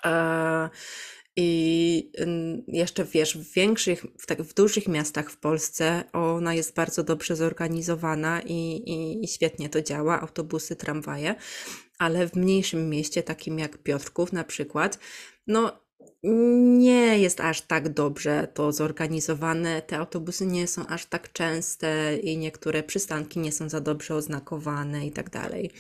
Eee, 0.04 0.70
I 1.36 2.12
jeszcze 2.68 3.06
wiesz, 3.06 3.38
w 3.38 3.54
większych, 3.54 4.06
w, 4.20 4.26
tak, 4.26 4.42
w 4.42 4.54
dużych 4.54 4.88
miastach 4.88 5.32
w 5.32 5.38
Polsce 5.38 6.04
ona 6.14 6.54
jest 6.54 6.76
bardzo 6.76 7.04
dobrze 7.04 7.36
zorganizowana 7.36 8.42
i, 8.42 8.54
i, 8.86 9.26
i 9.26 9.28
świetnie 9.28 9.70
to 9.70 9.82
działa, 9.82 10.22
autobusy, 10.22 10.76
tramwaje 10.76 11.36
ale 12.00 12.28
w 12.28 12.36
mniejszym 12.36 12.90
mieście, 12.90 13.24
takim 13.24 13.60
jak 13.60 13.78
Piotrków 13.78 14.34
na 14.34 14.44
przykład, 14.44 15.00
no 15.48 15.90
nie 16.24 17.20
jest 17.20 17.42
aż 17.42 17.62
tak 17.62 17.90
dobrze 17.90 18.48
to 18.54 18.72
zorganizowane. 18.72 19.82
Te 19.82 19.98
autobusy 19.98 20.46
nie 20.46 20.68
są 20.68 20.88
aż 20.88 21.06
tak 21.06 21.34
częste 21.34 22.18
i 22.18 22.38
niektóre 22.38 22.84
przystanki 22.84 23.40
nie 23.40 23.52
są 23.52 23.70
za 23.70 23.82
dobrze 23.82 24.16
oznakowane 24.16 25.08
i 25.08 25.12
tak 25.12 25.30
dalej. 25.30 25.72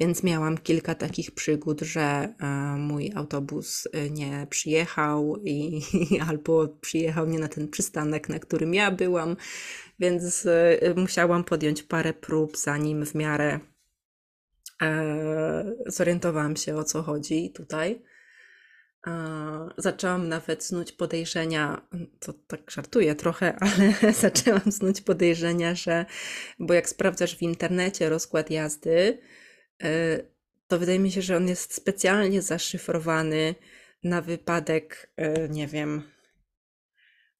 Więc 0.00 0.22
miałam 0.22 0.58
kilka 0.58 0.94
takich 0.94 1.30
przygód, 1.30 1.80
że 1.80 2.00
e, 2.00 2.46
mój 2.78 3.12
autobus 3.14 3.88
e, 3.92 4.10
nie 4.10 4.46
przyjechał 4.50 5.36
i 5.44 5.82
albo 6.28 6.68
przyjechał 6.68 7.26
nie 7.26 7.38
na 7.38 7.48
ten 7.48 7.68
przystanek, 7.68 8.28
na 8.28 8.38
którym 8.38 8.74
ja 8.74 8.90
byłam, 8.90 9.36
więc 9.98 10.46
e, 10.46 10.94
musiałam 10.96 11.44
podjąć 11.44 11.82
parę 11.82 12.12
prób, 12.12 12.56
zanim 12.56 13.06
w 13.06 13.14
miarę 13.14 13.60
zorientowałam 15.86 16.56
się 16.56 16.76
o 16.76 16.84
co 16.84 17.02
chodzi 17.02 17.50
tutaj. 17.50 18.02
E, 19.06 19.68
zaczęłam 19.78 20.28
nawet 20.28 20.64
snuć 20.64 20.92
podejrzenia, 20.92 21.88
to 22.20 22.32
tak 22.32 22.70
żartuję 22.70 23.14
trochę, 23.14 23.56
ale 23.66 24.12
zaczęłam 24.20 24.72
snuć 24.72 25.00
podejrzenia, 25.00 25.74
że, 25.74 26.06
bo 26.58 26.74
jak 26.74 26.88
sprawdzasz 26.88 27.36
w 27.36 27.42
internecie 27.42 28.08
rozkład 28.08 28.50
jazdy, 28.50 29.18
e, 29.82 30.18
to 30.68 30.78
wydaje 30.78 30.98
mi 30.98 31.12
się, 31.12 31.22
że 31.22 31.36
on 31.36 31.48
jest 31.48 31.74
specjalnie 31.74 32.42
zaszyfrowany 32.42 33.54
na 34.04 34.22
wypadek, 34.22 35.12
nie 35.50 35.66
wiem, 35.66 36.02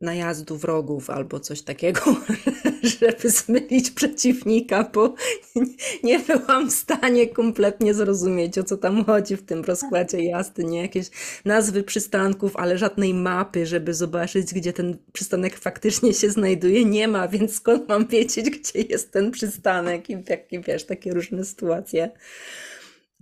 najazdu 0.02 0.56
wrogów 0.56 1.10
albo 1.10 1.40
coś 1.40 1.62
takiego, 1.62 2.00
żeby 3.00 3.30
zmylić 3.30 3.90
przeciwnika, 3.90 4.90
bo 4.92 5.14
nie 6.04 6.18
byłam 6.18 6.70
w 6.70 6.72
stanie 6.72 7.26
kompletnie 7.26 7.94
zrozumieć, 7.94 8.58
o 8.58 8.64
co 8.64 8.76
tam 8.76 9.04
chodzi 9.04 9.36
w 9.36 9.42
tym 9.42 9.64
rozkładzie 9.64 10.22
jazdy. 10.22 10.64
Nie 10.64 10.82
jakieś 10.82 11.06
nazwy 11.44 11.82
przystanków, 11.82 12.56
ale 12.56 12.78
żadnej 12.78 13.14
mapy, 13.14 13.66
żeby 13.66 13.94
zobaczyć, 13.94 14.54
gdzie 14.54 14.72
ten 14.72 14.96
przystanek 15.12 15.58
faktycznie 15.58 16.14
się 16.14 16.30
znajduje, 16.30 16.84
nie 16.84 17.08
ma, 17.08 17.28
więc 17.28 17.54
skąd 17.54 17.88
mam 17.88 18.06
wiedzieć, 18.06 18.50
gdzie 18.50 18.80
jest 18.80 19.12
ten 19.12 19.30
przystanek 19.30 20.10
i 20.10 20.12
jakie, 20.28 20.60
wiesz, 20.60 20.86
takie 20.86 21.14
różne 21.14 21.44
sytuacje. 21.44 22.10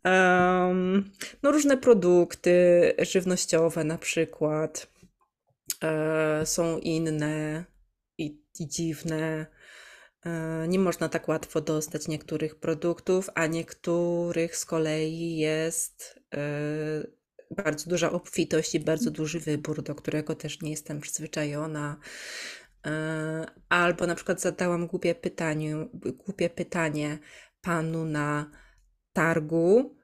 Um, 0.05 1.11
no 1.43 1.51
różne 1.51 1.77
produkty 1.77 2.53
żywnościowe 2.99 3.85
na 3.85 3.99
przykład 3.99 4.87
e, 5.83 6.47
są 6.47 6.79
inne 6.79 7.65
i, 8.19 8.43
i 8.59 8.69
dziwne. 8.69 9.47
E, 10.27 10.69
nie 10.69 10.79
można 10.79 11.09
tak 11.09 11.29
łatwo 11.29 11.61
dostać 11.61 12.09
niektórych 12.09 12.61
produktów, 12.61 13.31
a 13.35 13.47
niektórych 13.47 14.57
z 14.57 14.65
kolei 14.65 15.37
jest 15.37 16.21
e, 16.35 16.41
bardzo 17.57 17.91
duża 17.91 18.13
obfitość 18.13 18.75
i 18.75 18.81
bardzo 18.81 19.11
duży 19.11 19.41
wybór, 19.41 19.83
do 19.83 19.95
którego 19.95 20.35
też 20.35 20.61
nie 20.61 20.71
jestem 20.71 21.01
przyzwyczajona. 21.01 21.97
E, 22.87 23.47
albo 23.69 24.07
na 24.07 24.15
przykład 24.15 24.41
zadałam 24.41 24.87
głupie 24.87 25.15
pytanie, 25.15 25.77
głupie 25.95 26.51
pytanie 26.51 27.19
panu 27.61 28.05
na 28.05 28.51
targu 29.13 29.97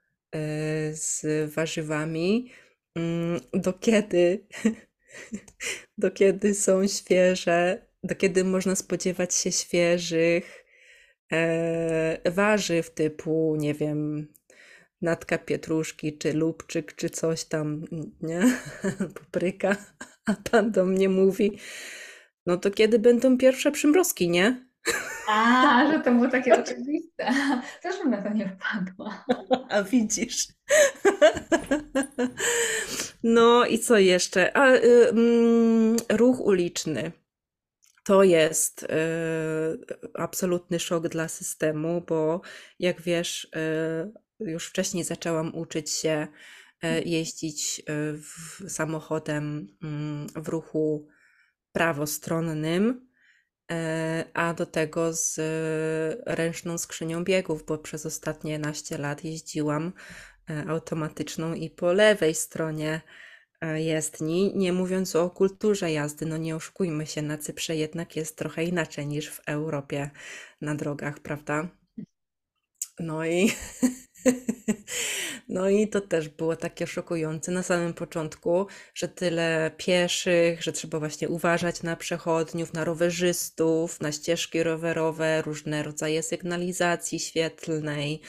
z 0.92 1.24
warzywami, 1.54 2.50
mm, 2.94 3.40
do 3.52 3.72
kiedy 3.72 4.46
do 5.98 6.10
kiedy 6.10 6.54
są 6.54 6.86
świeże, 6.86 7.86
do 8.04 8.14
kiedy 8.14 8.44
można 8.44 8.76
spodziewać 8.76 9.34
się 9.34 9.52
świeżych 9.52 10.64
e, 11.32 12.30
warzyw 12.30 12.90
typu, 12.90 13.56
nie 13.58 13.74
wiem, 13.74 14.28
natka 15.02 15.38
pietruszki, 15.38 16.18
czy 16.18 16.32
lubczyk, 16.32 16.94
czy 16.94 17.10
coś 17.10 17.44
tam, 17.44 17.84
nie? 18.20 18.58
Papryka. 19.20 19.76
A 20.26 20.34
pan 20.50 20.72
do 20.72 20.84
mnie 20.84 21.08
mówi, 21.08 21.58
no 22.46 22.56
to 22.56 22.70
kiedy 22.70 22.98
będą 22.98 23.38
pierwsze 23.38 23.72
przymrozki, 23.72 24.28
nie? 24.28 24.65
A, 25.28 25.92
że 25.92 26.00
to 26.00 26.12
było 26.12 26.28
takie 26.28 26.60
oczywiste. 26.60 27.26
Też 27.82 27.98
bym 27.98 28.10
na 28.10 28.22
to 28.22 28.34
nie 28.34 28.48
wpadła. 28.48 29.24
A 29.68 29.82
widzisz. 29.82 30.46
No 33.22 33.66
i 33.66 33.78
co 33.78 33.98
jeszcze? 33.98 34.56
A, 34.56 34.74
y, 34.74 35.08
mm, 35.08 35.96
ruch 36.10 36.40
uliczny. 36.40 37.12
To 38.04 38.22
jest 38.22 38.82
y, 38.82 38.86
absolutny 40.14 40.78
szok 40.80 41.08
dla 41.08 41.28
systemu, 41.28 42.04
bo 42.08 42.40
jak 42.78 43.02
wiesz, 43.02 43.44
y, 43.44 44.12
już 44.40 44.68
wcześniej 44.68 45.04
zaczęłam 45.04 45.54
uczyć 45.54 45.90
się 45.90 46.26
y, 46.84 47.02
jeździć 47.04 47.78
y, 47.78 47.82
w, 48.18 48.62
samochodem 48.68 49.66
y, 50.36 50.40
w 50.40 50.48
ruchu 50.48 51.08
prawostronnym, 51.72 53.05
a 54.34 54.54
do 54.54 54.66
tego 54.66 55.12
z 55.12 55.40
ręczną 56.26 56.78
skrzynią 56.78 57.24
biegów, 57.24 57.66
bo 57.66 57.78
przez 57.78 58.06
ostatnie 58.06 58.58
naście 58.58 58.98
lat 58.98 59.24
jeździłam 59.24 59.92
E, 60.50 60.64
automatyczną 60.68 61.54
i 61.54 61.70
po 61.70 61.92
lewej 61.92 62.34
stronie 62.34 63.00
e, 63.60 63.82
jezdni, 63.82 64.52
nie 64.56 64.72
mówiąc 64.72 65.16
o 65.16 65.30
kulturze 65.30 65.92
jazdy, 65.92 66.26
no 66.26 66.36
nie 66.36 66.56
oszukujmy 66.56 67.06
się, 67.06 67.22
na 67.22 67.38
Cyprze 67.38 67.76
jednak 67.76 68.16
jest 68.16 68.36
trochę 68.38 68.64
inaczej 68.64 69.06
niż 69.06 69.28
w 69.30 69.40
Europie 69.46 70.10
na 70.60 70.74
drogach, 70.74 71.20
prawda? 71.20 71.68
No 72.98 73.26
i 73.26 73.52
No 75.48 75.68
i 75.68 75.88
to 75.88 76.00
też 76.00 76.28
było 76.28 76.56
takie 76.56 76.86
szokujące 76.86 77.52
na 77.52 77.62
samym 77.62 77.94
początku, 77.94 78.66
że 78.94 79.08
tyle 79.08 79.70
pieszych, 79.76 80.62
że 80.62 80.72
trzeba 80.72 80.98
właśnie 80.98 81.28
uważać 81.28 81.82
na 81.82 81.96
przechodniów, 81.96 82.72
na 82.72 82.84
rowerzystów, 82.84 84.00
na 84.00 84.12
ścieżki 84.12 84.62
rowerowe, 84.62 85.42
różne 85.42 85.82
rodzaje 85.82 86.22
sygnalizacji 86.22 87.18
świetlnej 87.18 88.20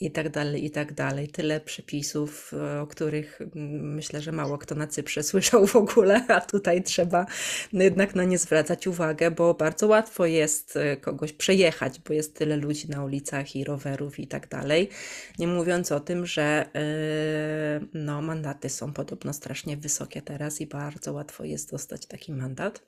i 0.00 0.10
tak 0.10 0.28
dalej, 0.28 0.64
i 0.64 0.70
tak 0.70 0.92
dalej. 0.92 1.28
Tyle 1.28 1.60
przepisów, 1.60 2.52
e, 2.54 2.80
o 2.80 2.86
których 2.86 3.38
myślę, 3.54 4.20
że 4.20 4.32
mało 4.32 4.58
kto 4.58 4.74
na 4.74 4.86
Cyprze 4.86 5.22
słyszał 5.32 5.66
w 5.66 5.76
ogóle, 5.76 6.24
a 6.28 6.40
tutaj 6.40 6.82
trzeba 6.82 7.26
no 7.72 7.84
jednak 7.84 8.14
na 8.14 8.24
nie 8.24 8.38
zwracać 8.38 8.86
uwagę, 8.86 9.30
bo 9.30 9.54
bardzo 9.54 9.86
łatwo 9.86 10.26
jest 10.26 10.76
e, 10.76 10.96
kogoś 10.96 11.32
przejechać, 11.32 12.00
bo 12.08 12.14
jest 12.14 12.34
tyle 12.34 12.56
ludzi 12.56 12.88
na 12.88 13.04
ulicach 13.04 13.56
i 13.56 13.64
rowerów 13.64 14.18
i 14.18 14.26
tak 14.26 14.48
dalej. 14.48 14.88
Nie 15.38 15.46
mówiąc 15.46 15.92
o 15.92 16.00
tym, 16.00 16.26
że 16.26 16.70
yy, 16.74 17.88
no, 17.94 18.22
mandaty 18.22 18.68
są 18.68 18.92
podobno 18.92 19.32
strasznie 19.32 19.76
wysokie 19.76 20.22
teraz 20.22 20.60
i 20.60 20.66
bardzo 20.66 21.12
łatwo 21.12 21.44
jest 21.44 21.70
dostać 21.70 22.06
taki 22.06 22.32
mandat. 22.32 22.86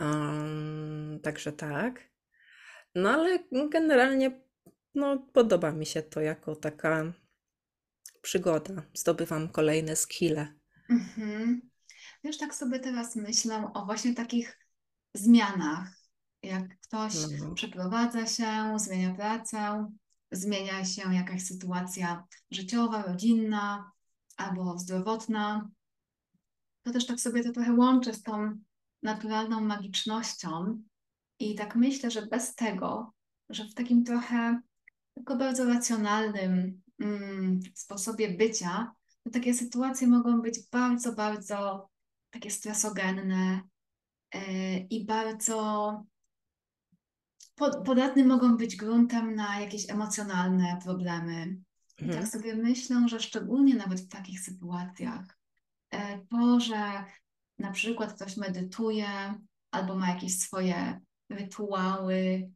Um, 0.00 1.20
także 1.22 1.52
tak. 1.52 2.00
No 2.94 3.10
ale 3.10 3.38
generalnie 3.70 4.40
no, 4.94 5.18
podoba 5.32 5.72
mi 5.72 5.86
się 5.86 6.02
to 6.02 6.20
jako 6.20 6.56
taka 6.56 7.12
przygoda. 8.22 8.82
Zdobywam 8.94 9.48
kolejne 9.48 9.96
skille. 9.96 10.54
Mhm. 10.90 11.60
Wiesz, 12.24 12.38
tak 12.38 12.54
sobie 12.54 12.80
teraz 12.80 13.16
myślę 13.16 13.70
o 13.74 13.86
właśnie 13.86 14.14
takich 14.14 14.58
zmianach 15.14 15.88
Jak 16.42 16.80
ktoś 16.80 17.14
No. 17.40 17.54
przeprowadza 17.54 18.26
się, 18.26 18.78
zmienia 18.78 19.14
pracę, 19.14 19.90
zmienia 20.32 20.84
się 20.84 21.14
jakaś 21.14 21.42
sytuacja 21.42 22.26
życiowa, 22.50 23.02
rodzinna 23.02 23.92
albo 24.36 24.78
zdrowotna, 24.78 25.70
to 26.82 26.92
też 26.92 27.06
tak 27.06 27.20
sobie 27.20 27.44
to 27.44 27.52
trochę 27.52 27.72
łączę 27.72 28.14
z 28.14 28.22
tą 28.22 28.58
naturalną 29.02 29.60
magicznością. 29.60 30.82
I 31.38 31.54
tak 31.54 31.76
myślę, 31.76 32.10
że 32.10 32.26
bez 32.26 32.54
tego, 32.54 33.12
że 33.48 33.64
w 33.64 33.74
takim 33.74 34.04
trochę 34.04 34.60
tylko 35.14 35.36
bardzo 35.36 35.64
racjonalnym 35.64 36.82
mm, 37.00 37.60
sposobie 37.74 38.36
bycia, 38.36 38.94
to 39.24 39.30
takie 39.30 39.54
sytuacje 39.54 40.06
mogą 40.06 40.40
być 40.40 40.58
bardzo, 40.72 41.12
bardzo 41.12 41.88
takie 42.30 42.50
stresogenne 42.50 43.60
yy, 44.34 44.78
i 44.90 45.04
bardzo 45.04 46.04
podatne 47.84 48.24
mogą 48.24 48.56
być 48.56 48.76
gruntem 48.76 49.34
na 49.34 49.60
jakieś 49.60 49.90
emocjonalne 49.90 50.78
problemy. 50.84 51.56
I 51.98 52.04
Mhm. 52.04 52.20
tak 52.20 52.32
sobie 52.32 52.56
myślę, 52.56 53.08
że 53.08 53.20
szczególnie 53.20 53.74
nawet 53.74 54.00
w 54.00 54.08
takich 54.08 54.40
sytuacjach, 54.40 55.38
e, 55.90 56.18
to, 56.18 56.60
że 56.60 57.04
na 57.58 57.70
przykład 57.70 58.12
ktoś 58.12 58.36
medytuje 58.36 59.08
albo 59.70 59.94
ma 59.94 60.08
jakieś 60.08 60.38
swoje 60.38 61.00
rytuały 61.30 62.50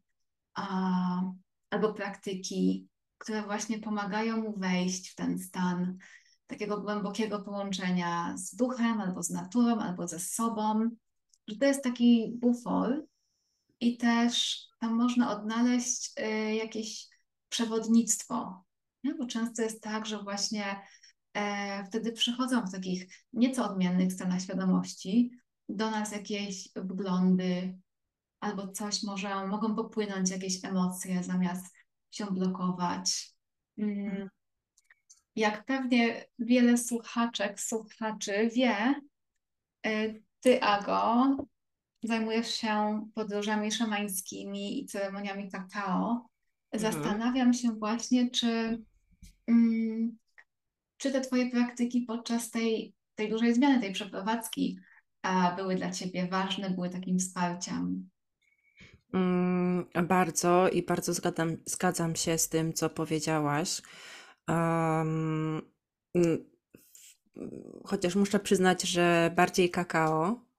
a, 0.55 1.23
albo 1.71 1.95
praktyki, 1.95 2.89
które 3.19 3.43
właśnie 3.43 3.79
pomagają 3.79 4.37
mu 4.37 4.59
wejść 4.59 5.11
w 5.11 5.15
ten 5.15 5.39
stan 5.39 5.99
takiego 6.47 6.81
głębokiego 6.81 7.41
połączenia 7.41 8.35
z 8.37 8.55
duchem, 8.55 9.01
albo 9.01 9.23
z 9.23 9.31
naturą, 9.31 9.81
albo 9.81 10.09
ze 10.09 10.19
sobą, 10.19 10.91
że 11.49 11.57
to 11.57 11.67
jest 11.67 11.85
taki 11.85 12.33
bufor 12.41 13.05
i 13.83 13.97
też 13.97 14.67
tam 14.81 14.95
można 14.95 15.31
odnaleźć 15.31 16.13
y, 16.21 16.55
jakieś 16.55 17.09
przewodnictwo. 17.49 18.65
Nie? 19.05 19.15
Bo 19.15 19.27
często 19.27 19.63
jest 19.63 19.83
tak, 19.83 20.07
że 20.07 20.23
właśnie 20.23 20.81
e, 21.35 21.85
wtedy 21.85 22.13
przychodzą 22.13 22.67
w 22.67 22.73
takich 22.73 23.07
nieco 23.33 23.71
odmiennych 23.71 24.13
stanach 24.13 24.43
świadomości 24.43 25.31
do 25.69 25.91
nas 25.91 26.13
jakieś 26.13 26.69
wglądy 26.77 27.79
albo 28.41 28.69
coś 28.69 29.03
może, 29.03 29.47
mogą 29.47 29.75
popłynąć 29.77 30.31
jakieś 30.31 30.65
emocje 30.65 31.23
zamiast 31.23 31.75
się 32.11 32.27
blokować. 32.27 33.35
Mm. 33.79 34.29
Jak 35.37 35.65
pewnie 35.65 36.25
wiele 36.39 36.79
słuchaczek, 36.79 37.61
słuchaczy 37.61 38.51
wie, 38.55 38.95
y, 39.87 40.23
ty, 40.41 40.63
Ago, 40.63 41.37
zajmujesz 42.03 42.55
się 42.55 43.07
podróżami 43.15 43.73
szamańskimi 43.73 44.83
i 44.83 44.87
ceremoniami 44.87 45.51
kakao. 45.51 46.29
Mhm. 46.73 46.93
Zastanawiam 46.93 47.55
się 47.55 47.73
właśnie, 47.73 48.31
czy, 48.31 48.83
mm, 49.47 50.19
czy 50.97 51.13
te 51.13 51.21
twoje 51.21 51.51
praktyki 51.51 52.03
podczas 52.03 52.51
tej, 52.51 52.95
tej 53.15 53.31
dużej 53.31 53.55
zmiany, 53.55 53.81
tej 53.81 53.93
przeprowadzki, 53.93 54.79
a, 55.23 55.57
były 55.57 55.77
dla 55.77 55.91
ciebie 55.91 56.29
ważne, 56.29 56.71
były 56.71 56.91
takim 56.91 57.19
wsparciem. 57.19 58.09
Mm, 59.15 59.87
bardzo 60.09 60.69
i 60.69 60.83
bardzo 60.83 61.15
zgadzam, 61.15 61.57
zgadzam 61.67 62.17
się 62.17 62.39
z 62.39 62.49
tym, 62.49 62.73
co 62.73 62.91
powiedziałaś. 62.91 63.83
Um, 64.49 65.63
chociaż 67.85 68.15
muszę 68.15 68.41
przyznać, 68.41 68.83
że 68.83 69.33
bardziej 69.37 69.71
kakao 69.71 70.52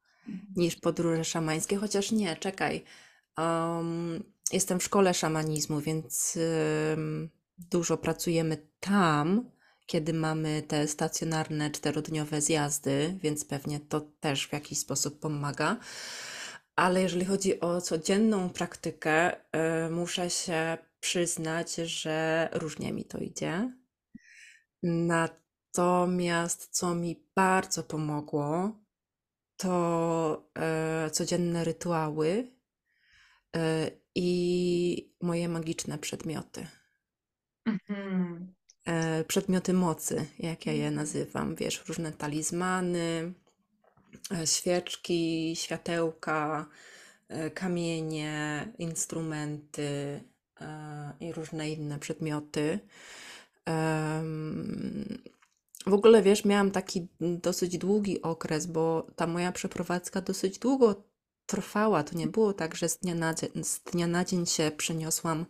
niż 0.55 0.75
podróże 0.75 1.25
szamańskie, 1.25 1.77
chociaż 1.77 2.11
nie, 2.11 2.35
czekaj. 2.35 2.83
Um, 3.37 4.23
jestem 4.51 4.79
w 4.79 4.83
szkole 4.83 5.13
szamanizmu, 5.13 5.81
więc 5.81 6.37
um, 6.91 7.29
dużo 7.57 7.97
pracujemy 7.97 8.67
tam, 8.79 9.51
kiedy 9.85 10.13
mamy 10.13 10.61
te 10.61 10.87
stacjonarne 10.87 11.71
czterodniowe 11.71 12.41
zjazdy, 12.41 13.19
więc 13.21 13.45
pewnie 13.45 13.79
to 13.79 14.01
też 14.01 14.47
w 14.47 14.53
jakiś 14.53 14.79
sposób 14.79 15.19
pomaga. 15.19 15.77
Ale 16.75 17.01
jeżeli 17.01 17.25
chodzi 17.25 17.59
o 17.59 17.81
codzienną 17.81 18.49
praktykę, 18.49 19.35
y, 19.35 19.89
muszę 19.89 20.29
się 20.29 20.77
przyznać, 20.99 21.75
że 21.75 22.49
różnie 22.53 22.93
mi 22.93 23.05
to 23.05 23.17
idzie. 23.17 23.73
Natomiast 24.83 26.67
co 26.71 26.95
mi 26.95 27.27
bardzo 27.35 27.83
pomogło, 27.83 28.82
to 29.57 30.49
e, 30.59 31.09
codzienne 31.09 31.63
rytuały 31.63 32.51
e, 33.55 33.91
i 34.15 35.13
moje 35.21 35.49
magiczne 35.49 35.97
przedmioty. 35.97 36.67
Mhm. 37.65 38.53
E, 38.85 39.23
przedmioty 39.23 39.73
mocy, 39.73 40.25
jak 40.39 40.65
ja 40.65 40.73
je 40.73 40.91
nazywam, 40.91 41.55
wiesz, 41.55 41.83
różne 41.87 42.11
talizmany, 42.11 43.33
e, 44.31 44.47
świeczki, 44.47 45.53
światełka, 45.55 46.65
e, 47.27 47.49
kamienie, 47.51 48.67
instrumenty 48.77 50.21
e, 50.61 51.13
i 51.19 51.31
różne 51.33 51.69
inne 51.69 51.99
przedmioty. 51.99 52.79
W 55.87 55.93
ogóle, 55.93 56.21
wiesz, 56.21 56.45
miałam 56.45 56.71
taki 56.71 57.07
dosyć 57.19 57.77
długi 57.77 58.21
okres, 58.21 58.65
bo 58.65 59.07
ta 59.15 59.27
moja 59.27 59.51
przeprowadzka 59.51 60.21
dosyć 60.21 60.59
długo 60.59 61.03
trwała. 61.45 62.03
To 62.03 62.17
nie 62.17 62.27
było 62.27 62.53
tak, 62.53 62.75
że 62.75 62.89
z 62.89 62.97
dnia 62.97 63.15
na 63.15 63.33
dzień, 63.33 63.63
z 63.63 63.79
dnia 63.79 64.07
na 64.07 64.25
dzień 64.25 64.45
się 64.45 64.71
przeniosłam 64.77 65.45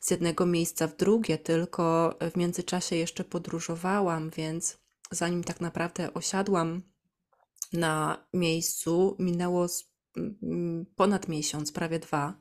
z 0.00 0.10
jednego 0.10 0.46
miejsca 0.46 0.86
w 0.86 0.96
drugie, 0.96 1.38
tylko 1.38 2.14
w 2.32 2.36
międzyczasie 2.36 2.96
jeszcze 2.96 3.24
podróżowałam, 3.24 4.30
więc 4.30 4.78
zanim 5.10 5.44
tak 5.44 5.60
naprawdę 5.60 6.14
osiadłam 6.14 6.82
na 7.72 8.26
miejscu, 8.34 9.16
minęło 9.18 9.66
ponad 10.96 11.28
miesiąc, 11.28 11.72
prawie 11.72 11.98
dwa. 11.98 12.38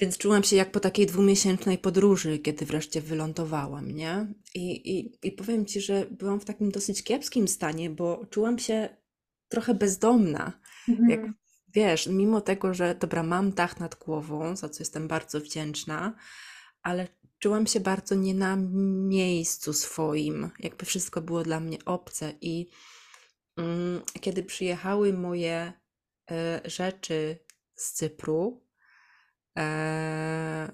Więc 0.00 0.18
czułam 0.18 0.42
się 0.42 0.56
jak 0.56 0.72
po 0.72 0.80
takiej 0.80 1.06
dwumiesięcznej 1.06 1.78
podróży, 1.78 2.38
kiedy 2.38 2.66
wreszcie 2.66 3.00
wylądowałam, 3.00 3.90
nie? 3.90 4.34
I, 4.54 4.98
i, 4.98 5.18
I 5.22 5.32
powiem 5.32 5.66
ci, 5.66 5.80
że 5.80 6.06
byłam 6.10 6.40
w 6.40 6.44
takim 6.44 6.70
dosyć 6.70 7.02
kiepskim 7.04 7.48
stanie, 7.48 7.90
bo 7.90 8.26
czułam 8.30 8.58
się 8.58 8.88
trochę 9.48 9.74
bezdomna. 9.74 10.60
Jak 10.88 11.20
Mhm. 11.20 11.34
wiesz, 11.74 12.06
mimo 12.06 12.40
tego, 12.40 12.74
że 12.74 12.94
dobra, 12.94 13.22
mam 13.22 13.52
dach 13.52 13.80
nad 13.80 13.94
głową, 13.94 14.56
za 14.56 14.68
co 14.68 14.82
jestem 14.82 15.08
bardzo 15.08 15.40
wdzięczna, 15.40 16.16
ale 16.82 17.08
czułam 17.38 17.66
się 17.66 17.80
bardzo 17.80 18.14
nie 18.14 18.34
na 18.34 18.56
miejscu 19.08 19.72
swoim. 19.72 20.50
Jakby 20.58 20.86
wszystko 20.86 21.20
było 21.22 21.42
dla 21.42 21.60
mnie 21.60 21.78
obce. 21.84 22.32
I 22.40 22.70
mm, 23.56 24.02
kiedy 24.20 24.42
przyjechały 24.42 25.12
moje 25.12 25.72
e, 26.30 26.60
rzeczy 26.64 27.38
z 27.74 27.92
Cypru, 27.92 28.69
e, 29.58 30.72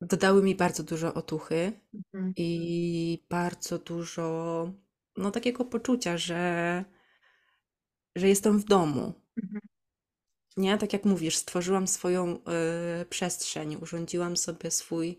dodały 0.00 0.42
mi 0.42 0.54
bardzo 0.54 0.82
dużo 0.82 1.14
otuchy 1.14 1.72
Mhm. 1.94 2.32
i 2.36 3.24
bardzo 3.28 3.78
dużo, 3.78 4.72
no 5.16 5.30
takiego 5.30 5.64
poczucia, 5.64 6.18
że, 6.18 6.84
że 8.16 8.28
jestem 8.28 8.58
w 8.58 8.64
domu. 8.64 9.12
Mhm. 9.42 9.60
Nie, 10.56 10.78
tak 10.78 10.92
jak 10.92 11.04
mówisz, 11.04 11.36
stworzyłam 11.36 11.88
swoją 11.88 12.44
e, 12.44 13.04
przestrzeń, 13.10 13.76
urządziłam 13.76 14.36
sobie 14.36 14.70
swój 14.70 15.16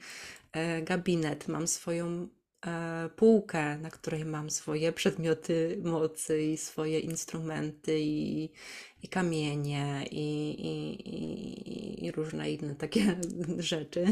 e, 0.51 0.81
gabinet, 0.81 1.47
mam 1.47 1.67
swoją 1.67 2.27
półkę, 3.15 3.77
na 3.77 3.89
której 3.89 4.25
mam 4.25 4.49
swoje 4.49 4.91
przedmioty 4.91 5.81
mocy 5.83 6.43
i 6.43 6.57
swoje 6.57 6.99
instrumenty 6.99 7.99
i, 7.99 8.49
i 9.03 9.07
kamienie 9.07 10.05
i, 10.11 10.49
i, 10.59 12.05
i, 12.05 12.11
różne 12.11 12.51
inne 12.51 12.75
takie 12.75 13.15
rzeczy. 13.57 14.05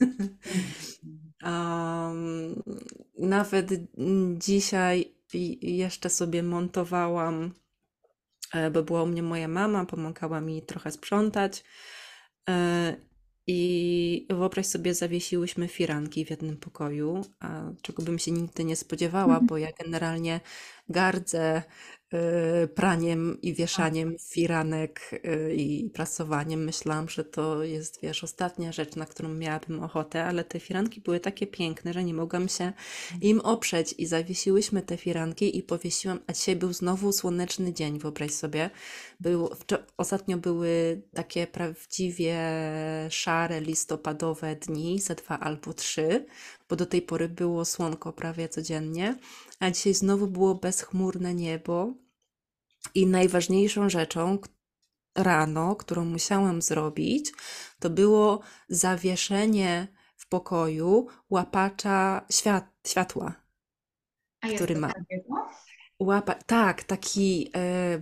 Am, 1.42 2.54
nawet 3.18 3.70
dzisiaj 4.34 5.14
jeszcze 5.62 6.10
sobie 6.10 6.42
montowałam, 6.42 7.54
e, 8.54 8.70
bo 8.70 8.82
była 8.82 9.02
u 9.02 9.06
mnie 9.06 9.22
moja 9.22 9.48
mama, 9.48 9.84
pomagała 9.84 10.40
mi 10.40 10.62
trochę 10.62 10.92
sprzątać. 10.92 11.64
I 13.50 14.26
wyobraź 14.30 14.66
sobie, 14.66 14.94
zawiesiłyśmy 14.94 15.68
firanki 15.68 16.24
w 16.24 16.30
jednym 16.30 16.56
pokoju, 16.56 17.24
a 17.40 17.62
czego 17.82 18.02
bym 18.02 18.18
się 18.18 18.30
nigdy 18.30 18.64
nie 18.64 18.76
spodziewała, 18.76 19.40
bo 19.40 19.58
ja 19.58 19.68
generalnie 19.84 20.40
gardzę 20.88 21.62
y, 22.64 22.68
praniem 22.68 23.38
i 23.42 23.54
wieszaniem 23.54 24.16
firanek 24.30 25.10
y, 25.12 25.54
i 25.54 25.90
prasowaniem. 25.90 26.64
Myślałam, 26.64 27.08
że 27.08 27.24
to 27.24 27.64
jest, 27.64 28.02
wiesz, 28.02 28.24
ostatnia 28.24 28.72
rzecz, 28.72 28.96
na 28.96 29.06
którą 29.06 29.28
miałabym 29.28 29.82
ochotę, 29.82 30.24
ale 30.24 30.44
te 30.44 30.60
firanki 30.60 31.00
były 31.00 31.20
takie 31.20 31.46
piękne, 31.46 31.92
że 31.92 32.04
nie 32.04 32.14
mogłam 32.14 32.48
się 32.48 32.72
im 33.20 33.40
oprzeć 33.40 33.94
i 33.98 34.06
zawiesiłyśmy 34.06 34.82
te 34.82 34.96
firanki 34.96 35.58
i 35.58 35.62
powiesiłam, 35.62 36.20
a 36.26 36.32
dzisiaj 36.32 36.56
był 36.56 36.72
znowu 36.72 37.12
słoneczny 37.12 37.72
dzień, 37.72 37.98
wyobraź 37.98 38.30
sobie. 38.30 38.70
Był, 39.20 39.50
ostatnio 39.96 40.36
były 40.36 41.02
takie 41.14 41.46
prawdziwie 41.46 42.38
szare, 43.10 43.60
listopadowe 43.60 44.56
dni, 44.56 45.00
ze 45.00 45.14
dwa 45.14 45.38
albo 45.38 45.72
trzy, 45.74 46.26
bo 46.68 46.76
do 46.76 46.86
tej 46.86 47.02
pory 47.02 47.28
było 47.28 47.64
słonko 47.64 48.12
prawie 48.12 48.48
codziennie, 48.48 49.18
a 49.60 49.70
dzisiaj 49.70 49.94
znowu 49.94 50.26
było 50.26 50.54
bezchmurne 50.54 51.34
niebo. 51.34 51.94
I 52.94 53.06
najważniejszą 53.06 53.88
rzeczą 53.88 54.38
rano, 55.14 55.76
którą 55.76 56.04
musiałam 56.04 56.62
zrobić, 56.62 57.32
to 57.80 57.90
było 57.90 58.40
zawieszenie 58.68 59.88
w 60.16 60.28
pokoju 60.28 61.06
łapacza 61.30 62.26
świat, 62.32 62.64
światła, 62.86 63.34
A 64.40 64.48
który 64.48 64.74
ma. 64.76 64.92
Łapa, 66.00 66.34
tak, 66.34 66.82
taki 66.84 67.50
e, 67.56 67.98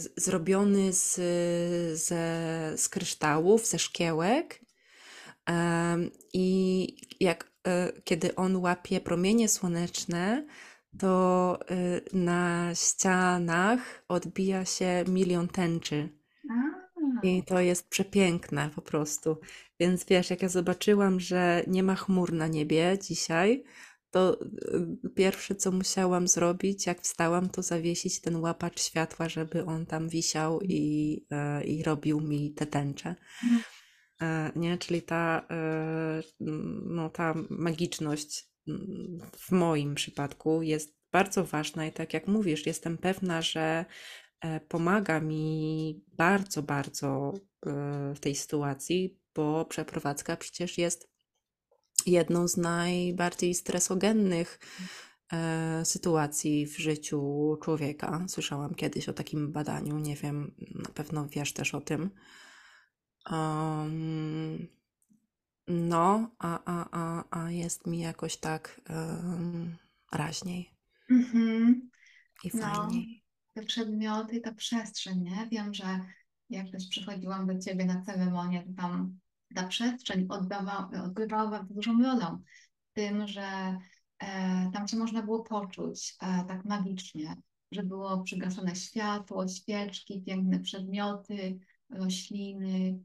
z- 0.00 0.12
zrobiony 0.16 0.92
z, 0.92 1.14
ze, 2.00 2.72
z 2.76 2.88
kryształów, 2.88 3.66
ze 3.66 3.78
szkiełek. 3.78 4.63
I 6.32 6.86
jak, 7.20 7.50
e, 7.66 7.92
kiedy 8.04 8.34
on 8.34 8.56
łapie 8.56 9.00
promienie 9.00 9.48
słoneczne, 9.48 10.46
to 10.98 11.58
e, 11.70 12.00
na 12.12 12.70
ścianach 12.74 14.04
odbija 14.08 14.64
się 14.64 15.04
milion 15.08 15.48
tęczy. 15.48 16.08
I 17.22 17.42
to 17.42 17.60
jest 17.60 17.88
przepiękne 17.88 18.70
po 18.74 18.82
prostu. 18.82 19.36
Więc 19.80 20.04
wiesz, 20.04 20.30
jak 20.30 20.42
ja 20.42 20.48
zobaczyłam, 20.48 21.20
że 21.20 21.64
nie 21.66 21.82
ma 21.82 21.94
chmur 21.94 22.32
na 22.32 22.46
niebie 22.46 22.98
dzisiaj, 23.02 23.64
to 24.10 24.40
y, 25.04 25.10
pierwsze, 25.14 25.54
co 25.54 25.72
musiałam 25.72 26.28
zrobić, 26.28 26.86
jak 26.86 27.00
wstałam, 27.00 27.48
to 27.48 27.62
zawiesić 27.62 28.20
ten 28.20 28.36
łapacz 28.36 28.80
światła, 28.80 29.28
żeby 29.28 29.64
on 29.64 29.86
tam 29.86 30.08
wisiał 30.08 30.60
i, 30.62 31.26
e, 31.30 31.64
i 31.64 31.82
robił 31.82 32.20
mi 32.20 32.52
te 32.52 32.66
tęcze. 32.66 33.14
E, 34.22 34.52
Nie? 34.56 34.78
Czyli 34.78 35.02
ta, 35.02 35.46
e, 35.50 36.22
no, 36.86 37.10
ta 37.10 37.34
magiczność 37.50 38.48
w 39.38 39.52
moim 39.52 39.94
przypadku 39.94 40.62
jest 40.62 40.96
bardzo 41.12 41.44
ważna 41.44 41.86
i 41.86 41.92
tak 41.92 42.14
jak 42.14 42.28
mówisz, 42.28 42.66
jestem 42.66 42.98
pewna, 42.98 43.42
że 43.42 43.84
e, 44.40 44.60
pomaga 44.60 45.20
mi 45.20 46.04
bardzo, 46.12 46.62
bardzo 46.62 47.32
w 48.14 48.20
tej 48.20 48.34
sytuacji, 48.34 49.18
bo 49.34 49.64
przeprowadzka 49.64 50.36
przecież 50.36 50.78
jest 50.78 51.10
jedną 52.06 52.48
z 52.48 52.56
najbardziej 52.56 53.54
stresogennych 53.54 54.58
sytuacji 55.84 56.66
w 56.66 56.78
życiu 56.78 57.56
człowieka. 57.62 58.24
Słyszałam 58.28 58.74
kiedyś 58.74 59.08
o 59.08 59.12
takim 59.12 59.52
badaniu, 59.52 59.98
nie 59.98 60.16
wiem, 60.16 60.54
na 60.74 60.90
pewno 60.94 61.28
wiesz 61.28 61.52
też 61.52 61.74
o 61.74 61.80
tym. 61.80 62.10
Um, 63.30 64.68
no, 65.68 66.30
a, 66.38 66.60
a, 66.64 66.88
a, 66.92 67.24
a 67.30 67.50
jest 67.50 67.86
mi 67.86 68.00
jakoś 68.00 68.36
tak 68.36 68.80
um, 68.90 69.76
raźniej 70.12 70.70
mhm. 71.10 71.90
i 72.44 72.50
No, 72.54 72.60
fajniej. 72.60 73.24
te 73.54 73.62
przedmioty, 73.62 74.40
ta 74.40 74.54
przestrzeń, 74.54 75.20
nie? 75.22 75.48
Wiem, 75.50 75.74
że 75.74 76.00
jak 76.50 76.70
też 76.70 76.88
przychodziłam 76.88 77.46
do 77.46 77.58
Ciebie 77.58 77.84
na 77.84 78.02
ceremonię, 78.02 78.64
to 78.66 78.82
tam 78.82 79.18
ta 79.54 79.66
przestrzeń 79.66 80.26
oddawa, 80.28 80.90
odgrywała 81.04 81.50
bardzo 81.50 81.74
dużą 81.74 82.02
rolę 82.02 82.38
w 82.90 82.94
tym, 82.94 83.26
że 83.28 83.78
e, 84.18 84.70
tam 84.72 84.88
Cię 84.88 84.96
można 84.96 85.22
było 85.22 85.42
poczuć 85.42 86.16
e, 86.20 86.44
tak 86.48 86.64
magicznie, 86.64 87.36
że 87.72 87.82
było 87.82 88.22
przygaszone 88.22 88.76
światło, 88.76 89.48
świeczki, 89.48 90.22
piękne 90.22 90.60
przedmioty, 90.60 91.58
rośliny, 91.90 92.98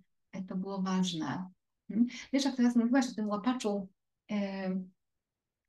to 0.48 0.56
było 0.56 0.82
ważne. 0.82 1.50
Mhm. 1.90 2.08
Wiesz, 2.34 2.46
jak 2.46 2.56
teraz 2.56 2.76
mówiłaś 2.76 3.10
o 3.10 3.16
tym 3.16 3.28
łapaczu, 3.30 3.88
e, 4.32 4.70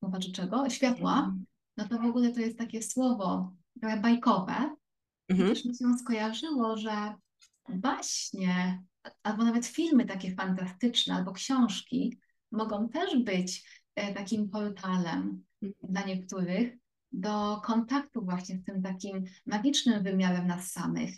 łapaczu 0.03 0.33
czego? 0.33 0.71
Światła, 0.71 1.19
Mhm. 1.19 1.45
no 1.77 1.89
to 1.89 1.99
w 1.99 2.05
ogóle 2.05 2.33
to 2.33 2.41
jest 2.41 2.59
takie 2.59 2.83
słowo 2.83 3.53
trochę 3.81 4.01
bajkowe 4.01 4.77
Mhm. 5.29 5.49
też 5.49 5.65
mi 5.65 5.77
się 5.77 5.99
skojarzyło, 5.99 6.77
że 6.77 7.15
baśnie 7.69 8.83
albo 9.23 9.45
nawet 9.45 9.67
filmy 9.67 10.05
takie 10.05 10.35
fantastyczne 10.35 11.15
albo 11.15 11.33
książki 11.33 12.19
mogą 12.53 12.89
też 12.89 13.19
być 13.25 13.65
e, 13.95 14.15
takim 14.15 14.49
portalem 14.49 15.45
dla 15.83 16.05
niektórych 16.05 16.77
do 17.13 17.61
kontaktu 17.65 18.25
właśnie 18.25 18.59
z 18.59 18.65
tym 18.65 18.83
takim 18.83 19.25
magicznym 19.47 20.03
wymiarem 20.03 20.47
nas 20.47 20.73
samych. 20.73 21.15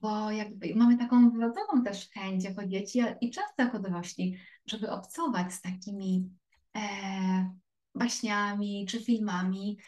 Bo 0.00 0.30
jakby 0.30 0.74
mamy 0.74 0.98
taką 0.98 1.30
wrodzoną 1.30 1.84
też 1.84 2.10
chęć 2.10 2.44
jako 2.44 2.66
dzieci 2.66 3.00
i 3.20 3.30
często 3.30 3.54
jako 3.62 3.78
dorośli, 3.78 4.38
żeby 4.66 4.90
obcować 4.90 5.52
z 5.52 5.60
takimi 5.60 6.30
e, 6.76 7.50
baśniami 7.94 8.86
czy 8.88 9.00
filmami, 9.00 9.78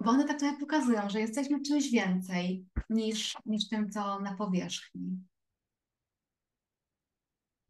bo 0.00 0.10
one 0.10 0.24
tak 0.24 0.38
trochę 0.38 0.56
pokazują, 0.58 1.10
że 1.10 1.20
jesteśmy 1.20 1.62
czymś 1.62 1.90
więcej 1.90 2.66
niż, 2.90 3.36
niż 3.46 3.68
tym, 3.68 3.90
co 3.90 4.20
na 4.20 4.34
powierzchni. 4.34 5.18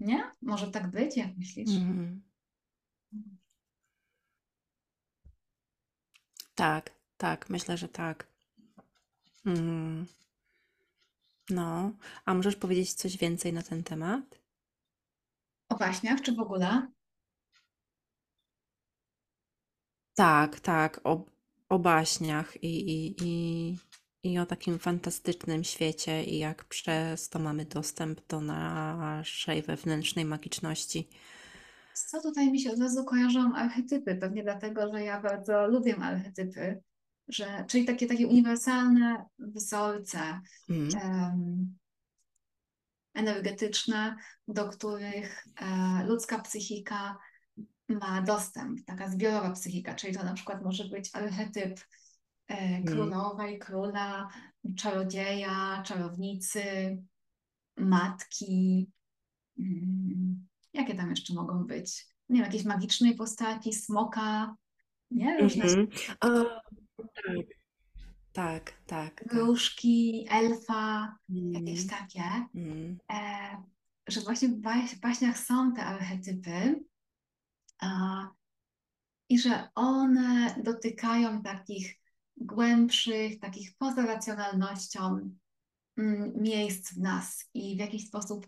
Nie? 0.00 0.30
Może 0.42 0.70
tak 0.70 0.90
być, 0.90 1.16
jak 1.16 1.36
myślisz? 1.36 1.70
Mhm. 1.70 2.22
Tak, 6.54 6.90
tak, 7.16 7.50
myślę, 7.50 7.76
że 7.76 7.88
tak. 7.88 8.26
Mm. 9.46 10.06
No, 11.50 11.92
a 12.24 12.34
możesz 12.34 12.56
powiedzieć 12.56 12.94
coś 12.94 13.16
więcej 13.16 13.52
na 13.52 13.62
ten 13.62 13.84
temat? 13.84 14.40
O 15.68 15.76
baśniach, 15.76 16.20
czy 16.20 16.32
w 16.34 16.40
ogóle? 16.40 16.88
Tak, 20.14 20.60
tak, 20.60 21.00
o, 21.04 21.24
o 21.68 21.78
baśniach 21.78 22.62
i, 22.62 22.90
i, 22.90 23.16
i, 23.22 23.76
i 24.22 24.38
o 24.38 24.46
takim 24.46 24.78
fantastycznym 24.78 25.64
świecie 25.64 26.24
i 26.24 26.38
jak 26.38 26.64
przez 26.64 27.28
to 27.28 27.38
mamy 27.38 27.64
dostęp 27.64 28.26
do 28.26 28.40
naszej 28.40 29.62
wewnętrznej 29.62 30.24
magiczności. 30.24 31.08
Co 31.92 32.22
tutaj 32.22 32.52
mi 32.52 32.60
się 32.60 32.72
od 32.72 32.78
razu 32.78 33.04
kojarzą 33.04 33.54
archetypy, 33.54 34.14
pewnie 34.14 34.42
dlatego, 34.42 34.92
że 34.92 35.02
ja 35.02 35.20
bardzo 35.20 35.66
lubię 35.66 35.96
archetypy, 35.96 36.82
że, 37.28 37.64
czyli 37.68 37.84
takie, 37.84 38.06
takie 38.06 38.26
uniwersalne 38.28 39.24
wzorce 39.38 40.40
Mm. 40.70 40.88
em, 41.02 41.74
energetyczne, 43.14 44.16
do 44.48 44.68
których 44.68 45.46
e, 45.56 46.04
ludzka 46.06 46.38
psychika 46.38 47.18
ma 47.88 48.22
dostęp, 48.22 48.84
taka 48.86 49.08
zbiorowa 49.08 49.50
psychika, 49.50 49.94
czyli 49.94 50.14
to 50.16 50.24
na 50.24 50.34
przykład 50.34 50.62
może 50.64 50.84
być 50.84 51.10
archetyp 51.12 51.80
e, 52.48 52.54
Mm. 52.58 52.84
królowej, 52.84 53.58
króla, 53.58 54.28
czarodzieja, 54.76 55.82
czarownicy, 55.86 56.62
matki. 57.76 58.90
Mm, 59.58 60.46
Jakie 60.72 60.94
tam 60.94 61.10
jeszcze 61.10 61.34
mogą 61.34 61.64
być? 61.64 62.06
Nie 62.28 62.36
wiem, 62.36 62.44
jakiejś 62.44 62.64
magicznej 62.64 63.14
postaci, 63.16 63.72
smoka, 63.72 64.54
nie? 65.10 65.38
Różne 65.40 65.64
Mhm. 65.64 65.88
A, 66.20 66.28
tak, 66.96 67.46
tak, 68.32 68.72
tak, 68.86 69.14
tak. 69.20 69.32
wróżki, 69.32 70.26
elfa, 70.30 71.16
jakieś 71.28 71.80
Mm, 71.80 71.88
takie. 71.88 72.22
mm, 72.54 72.98
e, 73.12 73.56
że 74.08 74.20
właśnie 74.20 74.48
w 74.48 74.60
baś- 74.60 75.00
baśniach 75.00 75.38
są 75.38 75.72
te 75.72 75.82
archetypy 75.84 76.84
a, 77.80 77.88
i 79.28 79.38
że 79.38 79.68
one 79.74 80.56
dotykają 80.62 81.42
takich 81.42 81.94
głębszych, 82.36 83.40
takich 83.40 83.76
poza 83.78 84.06
racjonalnością 84.06 85.30
mm, 85.96 86.32
miejsc 86.36 86.94
w 86.94 86.98
nas 86.98 87.50
i 87.54 87.76
w 87.76 87.78
jakiś 87.78 88.06
sposób 88.06 88.46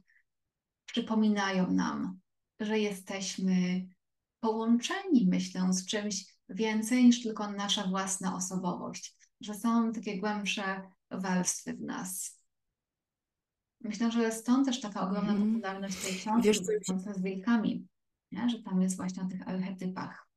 przypominają 0.87 1.71
nam, 1.73 2.19
że 2.61 2.79
jesteśmy 2.79 3.87
połączeni, 4.41 5.27
myślę, 5.31 5.73
z 5.73 5.87
czymś 5.87 6.36
więcej 6.49 7.05
niż 7.05 7.23
tylko 7.23 7.51
nasza 7.51 7.87
własna 7.87 8.37
osobowość, 8.37 9.17
że 9.41 9.55
są 9.55 9.93
takie 9.93 10.19
głębsze 10.19 10.91
warstwy 11.11 11.75
w 11.75 11.81
nas. 11.81 12.43
Myślę, 13.81 14.13
że 14.13 14.33
stąd 14.33 14.67
też 14.67 14.81
taka 14.81 15.01
ogromna 15.01 15.33
mhm. 15.33 15.53
popularność 15.53 15.97
tej 15.97 16.13
Wiesz, 16.13 16.21
książki 16.21 16.55
co 16.55 16.73
dotyczącej 16.73 17.15
z 17.15 17.23
wilkami, 17.23 17.87
nie? 18.33 18.51
że 18.51 18.63
tam 18.63 18.83
jest 18.83 18.97
właśnie 18.97 19.23
o 19.23 19.27
tych 19.27 19.49
archetypach. 19.49 20.29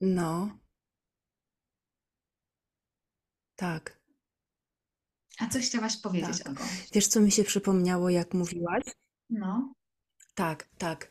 No, 0.00 0.58
tak. 3.56 4.00
A 5.38 5.48
coś 5.48 5.66
chciałaś 5.66 5.96
powiedzieć 5.96 6.38
Tak. 6.38 6.52
o 6.52 6.54
gości? 6.54 6.88
Wiesz, 6.92 7.06
co 7.06 7.20
mi 7.20 7.30
się 7.30 7.44
przypomniało, 7.44 8.10
jak 8.10 8.34
mówiłaś? 8.34 8.84
No. 9.30 9.72
Tak, 10.34 10.68
tak. 10.78 11.10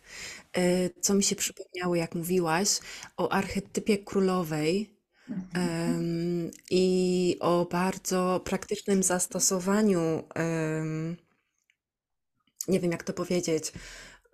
E, 0.57 0.89
Co 1.01 1.13
mi 1.13 1.23
się 1.23 1.35
przypomniało, 1.35 1.95
jak 1.95 2.15
mówiłaś 2.15 2.79
o 3.17 3.31
archetypie 3.31 3.97
królowej 3.97 4.95
Mhm. 5.29 5.69
em, 5.95 6.51
i 6.69 7.37
o 7.39 7.65
bardzo 7.71 8.41
praktycznym 8.45 9.03
zastosowaniu, 9.03 10.23
em, 10.35 11.17
nie 12.67 12.79
wiem 12.79 12.91
jak 12.91 13.03
to 13.03 13.13
powiedzieć, 13.13 13.71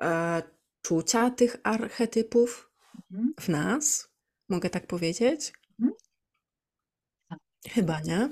e, 0.01 0.43
czucia 0.81 1.29
tych 1.29 1.57
archetypów 1.63 2.69
Mhm. 3.11 3.33
w 3.39 3.49
nas. 3.49 4.09
Mogę 4.49 4.69
tak 4.69 4.87
powiedzieć? 4.87 5.53
Mhm. 5.79 5.97
Tak. 7.29 7.39
Chyba 7.69 7.99
nie. 8.01 8.29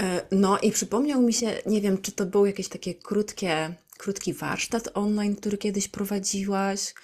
E, 0.00 0.26
No 0.32 0.58
i 0.58 0.72
przypomniał 0.72 1.22
mi 1.22 1.32
się, 1.32 1.62
nie 1.66 1.80
wiem, 1.80 2.02
czy 2.02 2.12
to 2.12 2.26
był 2.26 2.46
jakieś 2.46 2.68
takie 2.68 2.94
krótkie, 2.94 3.74
krótki 4.00 4.34
warsztat 4.34 4.88
online, 4.94 5.36
który 5.36 5.58
kiedyś 5.58 5.88
prowadziłaś 5.88 6.94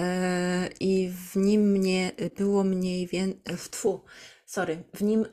e, 0.00 0.68
i 0.80 1.10
w 1.10 1.36
nim 1.36 1.70
mnie 1.70 2.12
było 2.36 2.64
mniej 2.64 3.06
więcej, 3.06 3.56
w 3.56 3.68
tfu, 3.68 4.04
sorry, 4.46 4.84
w 4.94 5.02
nim 5.02 5.26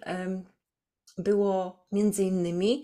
było 1.18 1.88
między 1.92 2.24
innymi, 2.24 2.84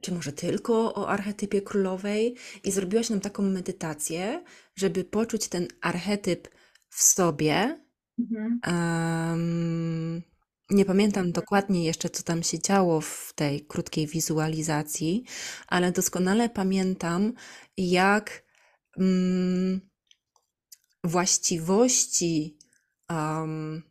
czy 0.00 0.12
może 0.12 0.32
tylko 0.32 0.94
o 0.94 1.08
archetypie 1.08 1.62
królowej 1.62 2.36
i 2.64 2.70
zrobiłaś 2.70 3.10
nam 3.10 3.20
taką 3.20 3.42
medytację, 3.42 4.44
żeby 4.76 5.04
poczuć 5.04 5.48
ten 5.48 5.68
archetyp 5.80 6.48
w 6.88 7.02
sobie. 7.02 7.80
Mhm. 8.18 8.60
Em, 8.62 10.22
nie 10.70 10.84
pamiętam 10.84 11.32
dokładnie 11.32 11.84
jeszcze, 11.84 12.10
co 12.10 12.22
tam 12.22 12.42
się 12.42 12.58
działo 12.58 13.00
w 13.00 13.32
tej 13.34 13.66
krótkiej 13.66 14.06
wizualizacji, 14.06 15.24
ale 15.66 15.92
doskonale 15.92 16.48
pamiętam, 16.48 17.32
jak 17.76 18.44
mm, 18.98 19.90
właściwości 21.04 22.58
em, 23.08 23.82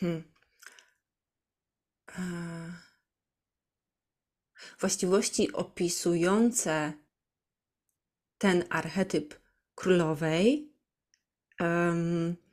hmm, 0.00 0.24
e, 2.18 2.22
właściwości 4.80 5.52
opisujące 5.52 6.92
ten 8.38 8.64
archetyp 8.70 9.40
królowej, 9.74 10.72
em, 11.60 12.43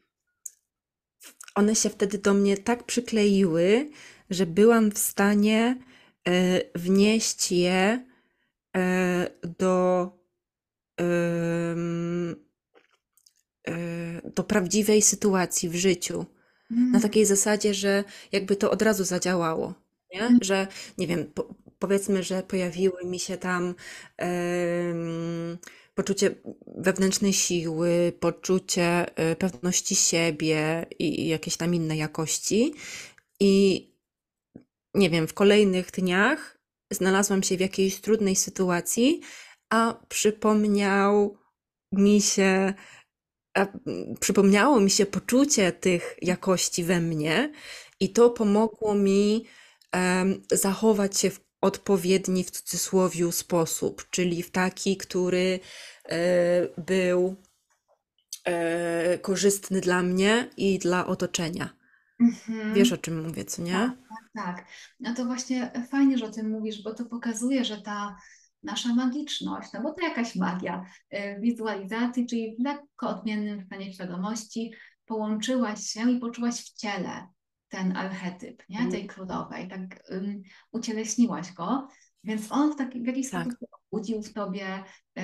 one 1.56 1.76
się 1.76 1.90
wtedy 1.90 2.18
do 2.18 2.34
mnie 2.34 2.58
tak 2.58 2.84
przykleiły, 2.84 3.90
że 4.30 4.46
byłam 4.46 4.92
w 4.92 4.98
stanie 4.98 5.78
e, 6.28 6.62
wnieść 6.76 7.52
je 7.52 8.06
e, 8.78 9.28
do, 9.60 10.10
e, 11.00 11.76
do 14.36 14.44
prawdziwej 14.44 15.02
sytuacji 15.02 15.70
w 15.70 15.76
życiu. 15.76 16.26
Na 16.70 16.78
Mm. 16.78 17.02
takiej 17.02 17.26
zasadzie, 17.26 17.74
że 17.74 18.04
jakby 18.32 18.56
to 18.56 18.72
od 18.72 18.82
razu 18.82 19.04
zadziałało, 19.04 19.74
nie? 20.14 20.22
Mm. 20.22 20.40
Że 20.42 20.68
nie 20.98 21.08
wiem, 21.08 21.26
po, 21.34 21.56
powiedzmy, 21.80 22.24
że 22.24 22.44
pojawiły 22.44 23.06
mi 23.06 23.20
się 23.20 23.38
tam 23.38 23.76
em, 24.18 25.58
poczucie 26.02 26.36
wewnętrznej 26.78 27.34
siły, 27.34 28.14
poczucie 28.20 29.16
e, 29.16 29.36
pewności 29.36 29.96
siebie 29.96 30.86
i, 31.00 31.28
jakieś 31.28 31.58
tam 31.58 31.76
inne 31.76 31.98
jakości. 31.98 32.74
I 33.40 33.86
nie 34.94 35.10
wiem, 35.10 35.28
w 35.28 35.34
kolejnych 35.34 35.92
dniach 35.92 36.58
znalazłam 36.92 37.44
się 37.44 37.58
w 37.58 37.60
jakiejś 37.60 38.02
trudnej 38.02 38.36
sytuacji, 38.36 39.22
a 39.70 40.06
przypomniał 40.10 41.38
mi 41.92 42.22
się, 42.22 42.74
przypomniało 44.20 44.80
mi 44.80 44.90
się 44.90 45.06
poczucie 45.06 45.72
tych 45.72 46.16
jakości 46.22 46.84
we 46.84 47.02
mnie 47.02 47.52
i 48.00 48.10
to 48.10 48.30
pomogło 48.30 48.96
mi 48.96 49.46
em, 49.92 50.42
zachować 50.52 51.20
się 51.20 51.30
w 51.30 51.51
odpowiedni, 51.62 52.43
w 52.43 52.52
cudzysłowie, 52.52 53.32
sposób, 53.32 54.10
czyli 54.10 54.43
w 54.43 54.52
taki, 54.52 54.97
który 54.97 55.60
e, 56.10 56.17
był 56.78 57.36
e, 58.45 59.17
korzystny 59.19 59.82
dla 59.82 60.04
mnie 60.04 60.50
i 60.58 60.80
dla 60.80 61.08
otoczenia. 61.08 61.69
Wiesz, 62.74 62.91
Mhm. 62.91 62.93
o 62.93 62.97
czym 62.97 63.28
mówię, 63.28 63.45
co 63.45 63.58
Tak, 63.58 63.65
nie? 63.65 63.91
tak, 64.10 64.45
tak. 64.45 64.65
No 65.00 65.13
to 65.13 65.26
właśnie 65.26 65.71
fajnie, 65.91 66.17
że 66.17 66.26
o 66.26 66.32
tym 66.32 66.50
mówisz, 66.50 66.84
bo 66.84 66.93
to 66.93 67.06
pokazuje, 67.06 67.65
że 67.65 67.82
ta 67.82 68.17
nasza 68.63 68.93
magiczność, 68.95 69.69
no 69.74 69.82
bo 69.82 69.93
to 69.93 70.02
jakaś 70.02 70.36
magia 70.36 70.86
y, 71.13 71.17
wizualizacji, 71.41 72.28
czyli 72.28 72.56
w 72.60 72.63
lekko 72.63 73.10
odmiennym 73.10 73.65
stanie 73.65 73.93
świadomości 73.93 74.74
połączyłaś 75.06 75.84
się 75.86 76.12
i 76.12 76.19
poczułaś 76.19 76.56
w 76.56 76.74
ciele 76.74 77.28
ten 77.72 77.98
archetyp, 77.98 78.64
nie? 78.70 78.78
Mhm. 78.78 78.92
Tej 78.92 79.08
królowej, 79.08 79.68
tak 79.68 80.12
ym, 80.12 80.42
ucieleśniłaś 80.72 81.54
go, 81.54 81.88
więc 82.24 82.52
on 82.52 82.74
w, 82.74 82.76
taki, 82.76 83.02
w 83.02 83.06
jakiś 83.06 83.30
Tak. 83.30 83.44
sposób 83.44 83.60
się 83.60 83.68
obudził 83.92 84.22
w 84.22 84.34
tobie 84.34 84.84
y, 85.20 85.22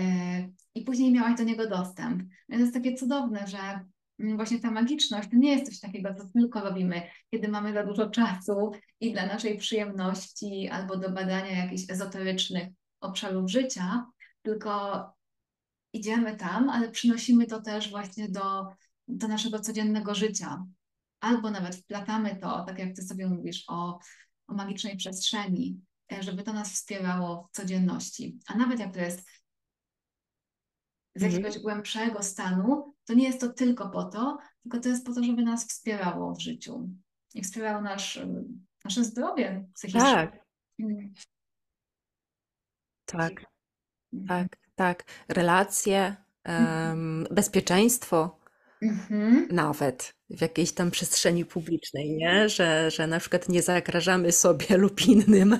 i 0.75 0.81
później 0.81 1.11
miałaś 1.11 1.37
do 1.37 1.43
niego 1.43 1.67
dostęp. 1.69 2.23
Więc 2.49 2.61
to 2.61 2.65
jest 2.65 2.73
takie 2.73 2.95
cudowne, 2.95 3.47
że 3.47 3.57
mm, 4.19 4.35
właśnie 4.35 4.59
ta 4.59 4.71
magiczność 4.71 5.29
to 5.29 5.37
nie 5.37 5.51
jest 5.51 5.65
coś 5.65 5.79
takiego, 5.79 6.15
co 6.15 6.23
tylko 6.33 6.59
robimy 6.61 7.01
kiedy 7.31 7.47
mamy 7.47 7.73
za 7.73 7.83
dużo 7.83 8.09
czasu 8.09 8.71
i 8.99 9.13
dla 9.13 9.25
naszej 9.25 9.57
przyjemności 9.57 10.69
albo 10.69 10.97
do 10.97 11.11
badania 11.11 11.63
jakichś 11.63 11.91
ezoterycznych 11.91 12.67
obszarów 13.01 13.51
życia, 13.51 14.05
tylko 14.41 15.03
idziemy 15.93 16.35
tam, 16.35 16.69
ale 16.69 16.91
przynosimy 16.91 17.47
to 17.47 17.61
też 17.61 17.89
właśnie 17.89 18.29
do, 18.29 18.67
do 19.07 19.27
naszego 19.27 19.59
codziennego 19.59 20.15
życia. 20.15 20.65
Albo 21.19 21.51
nawet 21.51 21.75
wplatamy 21.75 22.35
to, 22.35 22.63
tak 22.65 22.79
jak 22.79 22.95
ty 22.95 23.01
sobie 23.01 23.27
mówisz, 23.27 23.63
o, 23.67 23.99
o 24.47 24.53
magicznej 24.53 24.97
przestrzeni, 24.97 25.81
e, 26.11 26.23
żeby 26.23 26.43
to 26.43 26.53
nas 26.53 26.71
wspierało 26.73 27.49
w 27.51 27.55
codzienności. 27.55 28.39
A 28.47 28.55
nawet 28.55 28.79
jak 28.79 28.93
to 28.93 28.99
jest 28.99 29.19
z 31.15 31.23
Mhm. 31.23 31.31
jakiegoś 31.43 31.61
głębszego 31.63 32.23
stanu, 32.23 32.95
to 33.05 33.13
nie 33.13 33.23
jest 33.23 33.39
to 33.41 33.49
tylko 33.53 33.89
po 33.89 34.03
to, 34.03 34.37
tylko 34.63 34.79
to 34.79 34.89
jest 34.89 35.05
po 35.05 35.13
to, 35.13 35.23
żeby 35.23 35.41
nas 35.43 35.67
wspierało 35.67 36.35
w 36.35 36.41
życiu 36.41 36.89
i 37.33 37.43
wspierało 37.43 37.81
nasz, 37.81 38.19
nasze 38.85 39.03
zdrowie 39.03 39.67
psychiczne. 39.73 39.99
Tak, 40.01 40.47
Mm. 40.79 41.13
tak, 43.05 43.45
Mhm. 44.13 44.27
tak, 44.27 44.57
tak. 44.75 45.03
Relacje, 45.27 46.15
em, 46.43 47.27
bezpieczeństwo 47.31 48.36
Mhm. 48.81 49.47
nawet 49.51 50.13
w 50.29 50.41
jakiejś 50.41 50.71
tam 50.71 50.91
przestrzeni 50.91 51.45
publicznej, 51.45 52.17
nie? 52.17 52.49
Że, 52.49 52.91
że 52.91 53.07
na 53.07 53.19
przykład 53.19 53.49
nie 53.49 53.61
zagrażamy 53.61 54.31
sobie 54.31 54.77
lub 54.77 55.07
innym, 55.07 55.59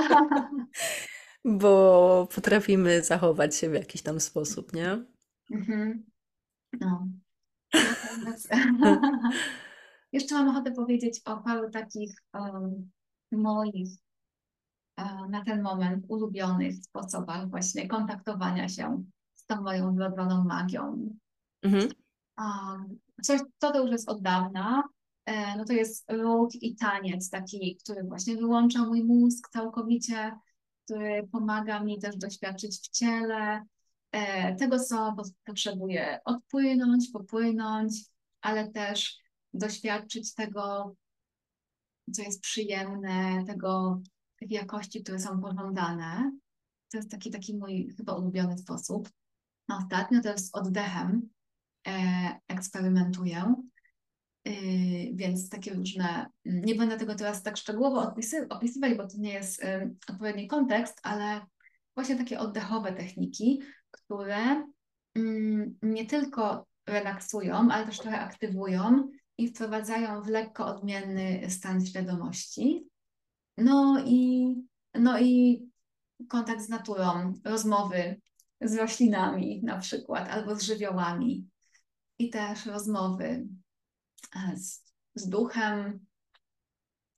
bo 1.44 2.28
potrafimy 2.34 3.02
zachować 3.02 3.56
się 3.56 3.70
w 3.70 3.74
jakiś 3.74 4.02
tam 4.02 4.20
sposób, 4.20 4.72
nie? 4.72 5.04
Mhm. 5.50 6.04
No. 6.80 7.08
Jeszcze 10.12 10.34
mam 10.34 10.48
ochotę 10.48 10.72
powiedzieć 10.72 11.20
o 11.24 11.36
paru 11.36 11.70
takich 11.70 12.14
um, 12.34 12.90
moich 13.32 13.90
e, 14.96 15.04
na 15.30 15.44
ten 15.44 15.62
moment 15.62 16.04
ulubionych 16.08 16.74
sposobach 16.84 17.50
właśnie 17.50 17.88
kontaktowania 17.88 18.68
się 18.68 19.04
z 19.34 19.46
tą 19.46 19.62
moją 19.62 19.94
wrodzoną 19.94 20.44
magią. 20.44 21.10
Mhm. 21.62 21.88
Coś, 23.22 23.40
co 23.58 23.72
to 23.72 23.82
już 23.82 23.90
jest 23.90 24.08
od 24.08 24.22
dawna, 24.22 24.82
e, 25.26 25.56
no 25.56 25.64
to 25.64 25.72
jest 25.72 26.12
ruch 26.12 26.54
i 26.54 26.76
taniec 26.76 27.30
taki, 27.30 27.76
który 27.76 28.04
właśnie 28.04 28.36
wyłącza 28.36 28.84
mój 28.84 29.04
mózg 29.04 29.48
całkowicie, 29.52 30.32
który 30.84 31.28
pomaga 31.32 31.80
mi 31.84 31.98
też 31.98 32.16
doświadczyć 32.16 32.78
w 32.78 32.88
ciele 32.90 33.64
e, 34.12 34.54
tego, 34.56 34.78
co 34.78 35.14
po- 35.16 35.30
potrzebuję 35.44 36.20
odpłynąć, 36.24 37.10
popłynąć, 37.12 37.94
ale 38.40 38.70
też 38.70 39.18
doświadczyć 39.54 40.34
tego, 40.34 40.94
co 42.12 42.22
jest 42.22 42.40
przyjemne, 42.40 43.44
tego, 43.46 44.00
tych 44.36 44.50
jakości, 44.50 45.02
które 45.02 45.18
są 45.18 45.40
pożądane. 45.40 46.32
To 46.90 46.96
jest 46.96 47.10
taki, 47.10 47.30
taki 47.30 47.56
mój 47.56 47.94
chyba 47.96 48.14
ulubiony 48.14 48.58
sposób. 48.58 49.08
Ostatnio 49.68 50.20
też 50.20 50.40
z 50.40 50.50
oddechem 50.52 51.28
eksperymentuję. 52.48 53.54
Yy, 54.44 54.54
więc 55.14 55.48
takie 55.48 55.74
różne, 55.74 56.26
nie 56.44 56.74
będę 56.74 56.96
tego 56.96 57.14
teraz 57.14 57.42
tak 57.42 57.56
szczegółowo 57.56 58.14
opisywać, 58.50 58.94
bo 58.96 59.06
to 59.06 59.18
nie 59.18 59.32
jest 59.32 59.64
ym, 59.64 59.96
odpowiedni 60.08 60.46
kontekst, 60.46 61.00
ale 61.02 61.40
właśnie 61.94 62.16
takie 62.16 62.38
oddechowe 62.38 62.92
techniki, 62.92 63.62
które 63.90 64.64
ym, 65.18 65.78
nie 65.82 66.06
tylko 66.06 66.66
relaksują, 66.86 67.70
ale 67.70 67.86
też 67.86 67.98
trochę 67.98 68.20
aktywują 68.20 69.08
i 69.38 69.48
wprowadzają 69.48 70.22
w 70.22 70.28
lekko 70.28 70.66
odmienny 70.66 71.50
stan 71.50 71.86
świadomości. 71.86 72.86
No 73.56 74.04
i, 74.06 74.54
no 74.94 75.20
i 75.20 75.62
kontakt 76.28 76.60
z 76.60 76.68
naturą, 76.68 77.34
rozmowy 77.44 78.20
z 78.60 78.74
roślinami 78.74 79.60
na 79.64 79.78
przykład, 79.78 80.28
albo 80.28 80.56
z 80.56 80.62
żywiołami. 80.62 81.49
I 82.20 82.30
też 82.30 82.66
rozmowy 82.66 83.48
e, 84.36 84.56
z, 84.56 84.92
z 85.14 85.28
duchem, 85.28 86.06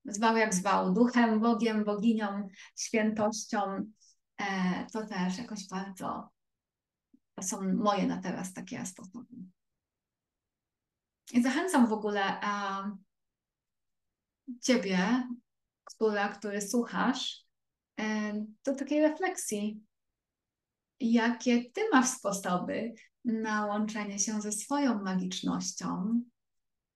zwał 0.05 0.36
jak 0.36 0.55
zwał, 0.55 0.92
duchem, 0.92 1.40
Bogiem, 1.40 1.84
boginią, 1.84 2.48
świętością. 2.76 3.90
E, 4.38 4.86
to 4.92 5.07
też 5.07 5.38
jakoś 5.38 5.68
bardzo 5.68 6.30
to 7.34 7.42
są 7.42 7.74
moje 7.74 8.07
na 8.07 8.22
teraz 8.22 8.53
takie 8.53 8.86
sposoby. 8.86 9.34
I 11.32 11.42
zachęcam 11.42 11.86
w 11.86 11.92
ogóle 11.92 12.40
a, 12.42 12.84
Ciebie, 14.61 15.28
która, 15.84 16.28
który 16.28 16.61
słuchasz, 16.61 17.46
e, 18.00 18.32
do 18.64 18.74
takiej 18.74 19.00
refleksji. 19.00 19.80
Jakie 21.00 21.70
Ty 21.70 21.80
masz 21.92 22.09
sposoby 22.09 22.94
na 23.25 23.66
łączenie 23.66 24.18
się 24.18 24.41
ze 24.41 24.53
swoją 24.53 25.03
magicznością? 25.03 26.20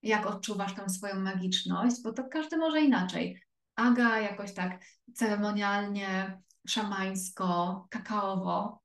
Jak 0.03 0.27
odczuwasz 0.27 0.75
tą 0.75 0.89
swoją 0.89 1.21
magiczność? 1.21 2.03
Bo 2.03 2.13
to 2.13 2.25
każdy 2.25 2.57
może 2.57 2.81
inaczej. 2.81 3.43
Aga 3.77 4.21
jakoś 4.21 4.55
tak 4.55 4.85
ceremonialnie, 5.15 6.41
szamańsko, 6.69 7.87
kakaowo. 7.91 8.83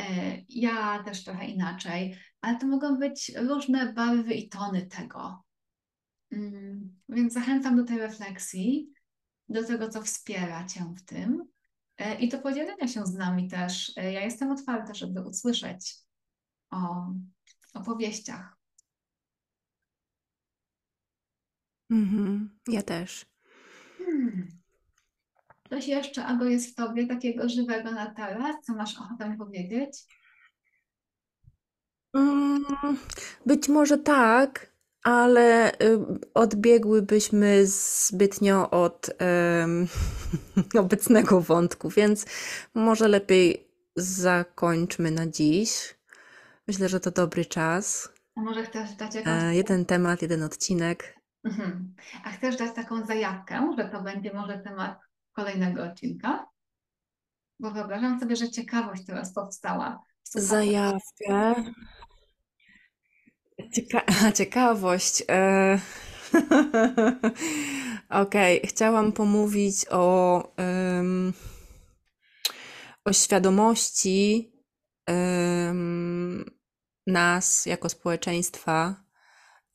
E, 0.00 0.04
ja 0.48 1.02
też 1.02 1.24
trochę 1.24 1.46
inaczej, 1.46 2.18
ale 2.40 2.58
to 2.58 2.66
mogą 2.66 2.98
być 2.98 3.32
różne 3.36 3.92
barwy 3.92 4.34
i 4.34 4.48
tony 4.48 4.86
tego. 4.86 5.44
Mm, 6.30 7.00
więc 7.08 7.32
zachęcam 7.32 7.76
do 7.76 7.84
tej 7.84 7.98
refleksji, 7.98 8.88
do 9.48 9.64
tego, 9.64 9.88
co 9.88 10.02
wspiera 10.02 10.64
Cię 10.64 10.94
w 10.96 11.04
tym 11.04 11.44
e, 11.98 12.20
i 12.20 12.28
do 12.28 12.38
podzielenia 12.38 12.88
się 12.88 13.06
z 13.06 13.14
nami 13.14 13.48
też. 13.48 13.92
E, 13.96 14.12
ja 14.12 14.20
jestem 14.20 14.50
otwarta, 14.50 14.94
żeby 14.94 15.22
usłyszeć 15.22 15.94
o 16.74 17.12
opowieściach. 17.74 18.56
Mhm, 21.90 22.58
ja 22.68 22.82
też. 22.82 23.26
Hmm. 23.98 24.48
Coś 25.68 25.88
jeszcze, 25.88 26.24
Ago, 26.24 26.44
jest 26.44 26.70
w 26.70 26.74
Tobie 26.74 27.06
takiego 27.06 27.48
żywego 27.48 27.90
na 27.90 28.14
teraz, 28.14 28.56
co 28.62 28.74
masz 28.74 28.98
ochotę 28.98 29.36
powiedzieć? 29.38 30.04
Mm, 32.14 32.64
być 33.46 33.68
może 33.68 33.98
tak, 33.98 34.72
ale 35.02 35.72
y, 35.72 35.98
odbiegłybyśmy 36.34 37.66
zbytnio 37.66 38.70
od 38.70 39.10
em, 39.18 39.86
obecnego 40.84 41.40
wątku, 41.40 41.90
więc 41.90 42.26
może 42.74 43.08
lepiej 43.08 43.68
zakończmy 43.96 45.10
na 45.10 45.26
dziś. 45.26 45.93
Myślę, 46.68 46.88
że 46.88 47.00
to 47.00 47.10
dobry 47.10 47.44
czas. 47.46 48.08
A 48.36 48.40
może 48.40 48.64
chcesz 48.64 48.94
dać 48.94 49.14
jakąś... 49.14 49.42
E, 49.42 49.54
jeden 49.54 49.84
temat, 49.84 50.22
jeden 50.22 50.42
odcinek. 50.42 51.20
Mhm. 51.44 51.94
A 52.24 52.30
chcesz 52.30 52.56
dać 52.56 52.74
taką 52.74 53.06
zajawkę, 53.06 53.74
że 53.78 53.88
to 53.88 54.02
będzie 54.02 54.32
może 54.32 54.58
temat 54.58 54.98
kolejnego 55.32 55.84
odcinka? 55.84 56.46
Bo 57.60 57.70
wyobrażam 57.70 58.20
sobie, 58.20 58.36
że 58.36 58.50
ciekawość 58.50 59.06
teraz 59.06 59.34
powstała. 59.34 60.02
Słuchaj. 60.22 60.48
Zajawkę. 60.48 61.54
Cieka 63.72 64.02
ciekawość. 64.38 65.22
E... 65.30 65.78
Okej, 68.08 68.58
okay. 68.58 68.68
chciałam 68.68 69.12
pomówić 69.12 69.86
o, 69.90 70.42
um, 70.58 71.32
o 73.04 73.12
świadomości 73.12 74.52
um, 75.08 76.23
nas 77.06 77.66
jako 77.66 77.88
społeczeństwa 77.88 79.04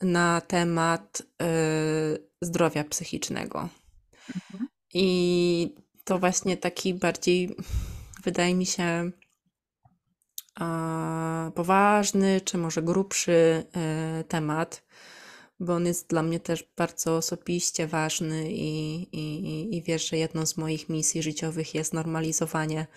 na 0.01 0.41
temat 0.41 1.21
y, 1.21 1.25
zdrowia 2.41 2.84
psychicznego. 2.84 3.69
Mhm. 4.36 4.67
I 4.93 5.75
to 6.03 6.19
właśnie 6.19 6.57
taki 6.57 6.93
bardziej, 6.93 7.55
wydaje 8.23 8.55
mi 8.55 8.65
się, 8.65 9.11
poważny, 11.55 12.41
czy 12.41 12.57
może 12.57 12.82
grubszy 12.82 13.65
e, 13.75 14.23
temat, 14.27 14.84
bo 15.59 15.73
on 15.73 15.86
jest 15.86 16.09
dla 16.09 16.23
mnie 16.23 16.39
też 16.39 16.63
bardzo 16.77 17.17
osobiście 17.17 17.88
ważny 17.88 18.51
i, 18.51 18.95
i, 19.11 19.77
i 19.77 19.84
wiesz, 19.84 20.09
że 20.09 20.17
jedną 20.17 20.45
z 20.45 20.57
moich 20.57 20.89
misji 20.89 21.23
życiowych 21.23 21.75
jest 21.75 21.93
normalizowanie 21.93 22.88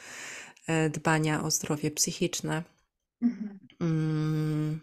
e, 0.66 0.90
dbania 0.90 1.42
o 1.44 1.50
zdrowie 1.50 1.90
psychiczne. 1.90 2.62
Mhm. 3.22 3.58
Mm. 3.82 4.80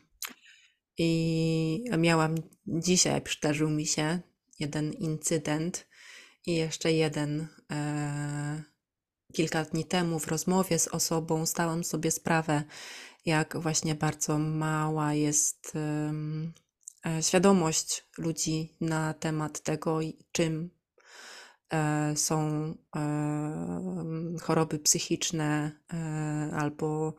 I 0.98 1.84
miałam 1.98 2.36
dzisiaj, 2.68 3.22
przydarzył 3.22 3.70
mi 3.70 3.86
się 3.86 4.20
jeden 4.60 4.94
incydent 4.94 5.88
i 6.46 6.56
jeszcze 6.56 6.92
jeden 6.92 7.48
e, 7.72 8.64
kilka 9.34 9.66
dni 9.66 9.86
temu 9.86 10.20
w 10.20 10.28
rozmowie 10.28 10.80
z 10.80 10.88
osobą 10.88 11.46
zdałam 11.46 11.84
sobie 11.84 12.12
sprawę, 12.12 12.64
jak 13.26 13.58
właśnie 13.58 13.96
bardzo 13.96 14.38
mała 14.38 15.14
jest 15.14 15.74
e, 15.76 17.24
świadomość 17.24 18.08
ludzi 18.18 18.76
na 18.82 19.14
temat 19.14 19.60
tego, 19.60 20.00
czym 20.32 20.70
e, 21.74 22.14
są 22.16 22.74
choroby 24.42 24.80
psychiczne 24.80 25.72
albo 26.54 27.14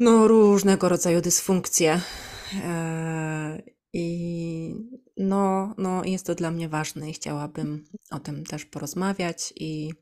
no, 0.00 0.28
różnego 0.28 0.88
rodzaju 0.88 1.20
dysfunkcje. 1.20 2.00
I 3.92 4.74
no, 5.16 5.74
no, 5.78 6.04
jest 6.04 6.26
to 6.26 6.34
dla 6.34 6.50
mnie 6.50 6.68
ważne 6.68 7.10
i 7.10 7.12
chciałabym 7.12 7.84
o 8.10 8.20
tym 8.20 8.44
też 8.44 8.64
porozmawiać 8.64 9.52
i 9.56 9.92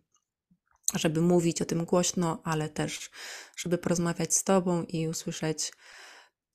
żeby 0.95 1.21
mówić 1.21 1.63
o 1.63 1.65
tym 1.65 1.85
głośno, 1.85 2.43
ale 2.45 2.69
też, 2.69 3.11
żeby 3.57 3.79
porozmawiać 3.79 4.35
z 4.35 4.45
Tobą 4.45 4.83
i 4.83 5.09
usłyszeć 5.09 5.73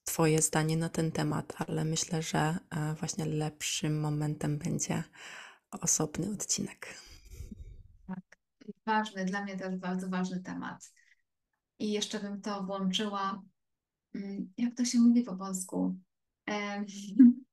Twoje 0.03 0.41
zdanie 0.41 0.77
na 0.77 0.89
ten 0.89 1.11
temat, 1.11 1.53
ale 1.67 1.85
myślę, 1.85 2.21
że 2.21 2.39
e, 2.39 2.95
właśnie 2.99 3.25
lepszym 3.25 3.99
momentem 3.99 4.57
będzie 4.57 5.03
osobny 5.71 6.31
odcinek. 6.33 6.87
Tak, 8.07 8.37
ważny, 8.85 9.25
dla 9.25 9.43
mnie 9.43 9.57
też 9.57 9.75
bardzo 9.75 10.09
ważny 10.09 10.39
temat. 10.39 10.93
I 11.80 11.91
jeszcze 11.91 12.19
bym 12.19 12.41
to 12.41 12.63
włączyła, 12.63 13.41
mm, 14.15 14.53
jak 14.57 14.76
to 14.76 14.86
się 14.86 14.99
mówi 14.99 15.24
po 15.24 15.36
polsku? 15.36 15.95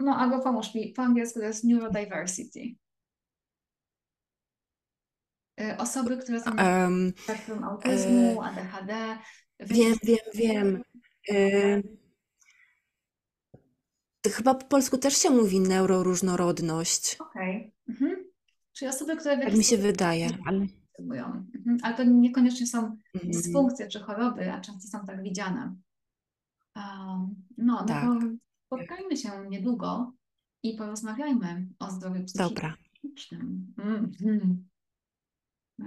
No, 0.00 0.16
albo 0.16 0.42
pomóż 0.42 0.74
mi, 0.74 0.92
po 0.92 1.02
angielsku 1.02 1.38
to 1.38 1.44
jest 1.46 1.64
neurodiversity. 1.64 2.74
Y, 5.60 5.76
osoby, 5.78 6.16
które 6.16 6.40
są 6.40 6.50
Um, 6.50 7.12
spektrum 7.18 7.64
autyzmu, 7.64 8.42
ADHD. 8.42 9.18
wiem, 9.60 9.94
wiem, 10.02 10.18
wiem. 10.34 10.82
Y, 11.30 11.82
chyba 14.30 14.54
po 14.54 14.66
polsku 14.66 14.98
też 14.98 15.16
się 15.16 15.30
mówi 15.30 15.60
neuroróżnorodność. 15.60 17.16
Okej. 17.20 17.74
Mhm. 17.88 18.24
Czyli 18.72 18.88
osoby, 18.88 19.16
które 19.16 19.38
Tak 19.38 19.56
mi 19.56 19.64
się 19.64 19.76
wydaje, 19.76 20.28
ale 20.46 20.66
potrzebują. 20.94 21.26
Mhm. 21.54 21.78
Ale 21.82 21.96
to 21.96 22.04
niekoniecznie 22.04 22.66
są 22.66 22.78
mhm. 22.78 23.32
dysfunkcje 23.32 23.88
czy 23.88 24.00
choroby, 24.00 24.52
a 24.52 24.60
często 24.60 24.98
są 24.98 25.06
tak 25.06 25.22
widziane. 25.22 25.76
No, 26.76 27.30
no 27.58 27.84
Tak. 27.84 28.04
spotkajmy 28.66 29.16
się 29.16 29.30
niedługo 29.48 30.12
i 30.62 30.76
porozmawiajmy 30.76 31.68
o 31.78 31.90
zdrowiu 31.90 32.24
Dobra, 32.34 32.76
psychicznym. 32.84 33.74
Mhm. 33.78 34.68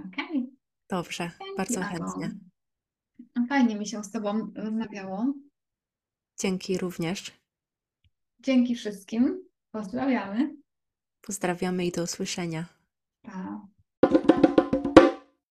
Okej. 0.08 0.56
dobrze, 0.90 1.30
bardzo 1.56 1.84
Ago. 1.84 1.88
chętnie. 1.88 2.38
Fajnie 3.48 3.76
mi 3.76 3.86
się 3.86 4.04
z 4.04 4.10
Tobą 4.10 4.52
rozmawiało. 4.54 5.34
Dzięki 6.40 6.78
również. 6.78 7.32
Dzięki 8.40 8.74
wszystkim. 8.74 9.44
Pozdrawiamy. 9.70 10.56
Pozdrawiamy 11.20 11.86
i 11.86 11.92
do 11.92 12.02
usłyszenia. 12.02 12.66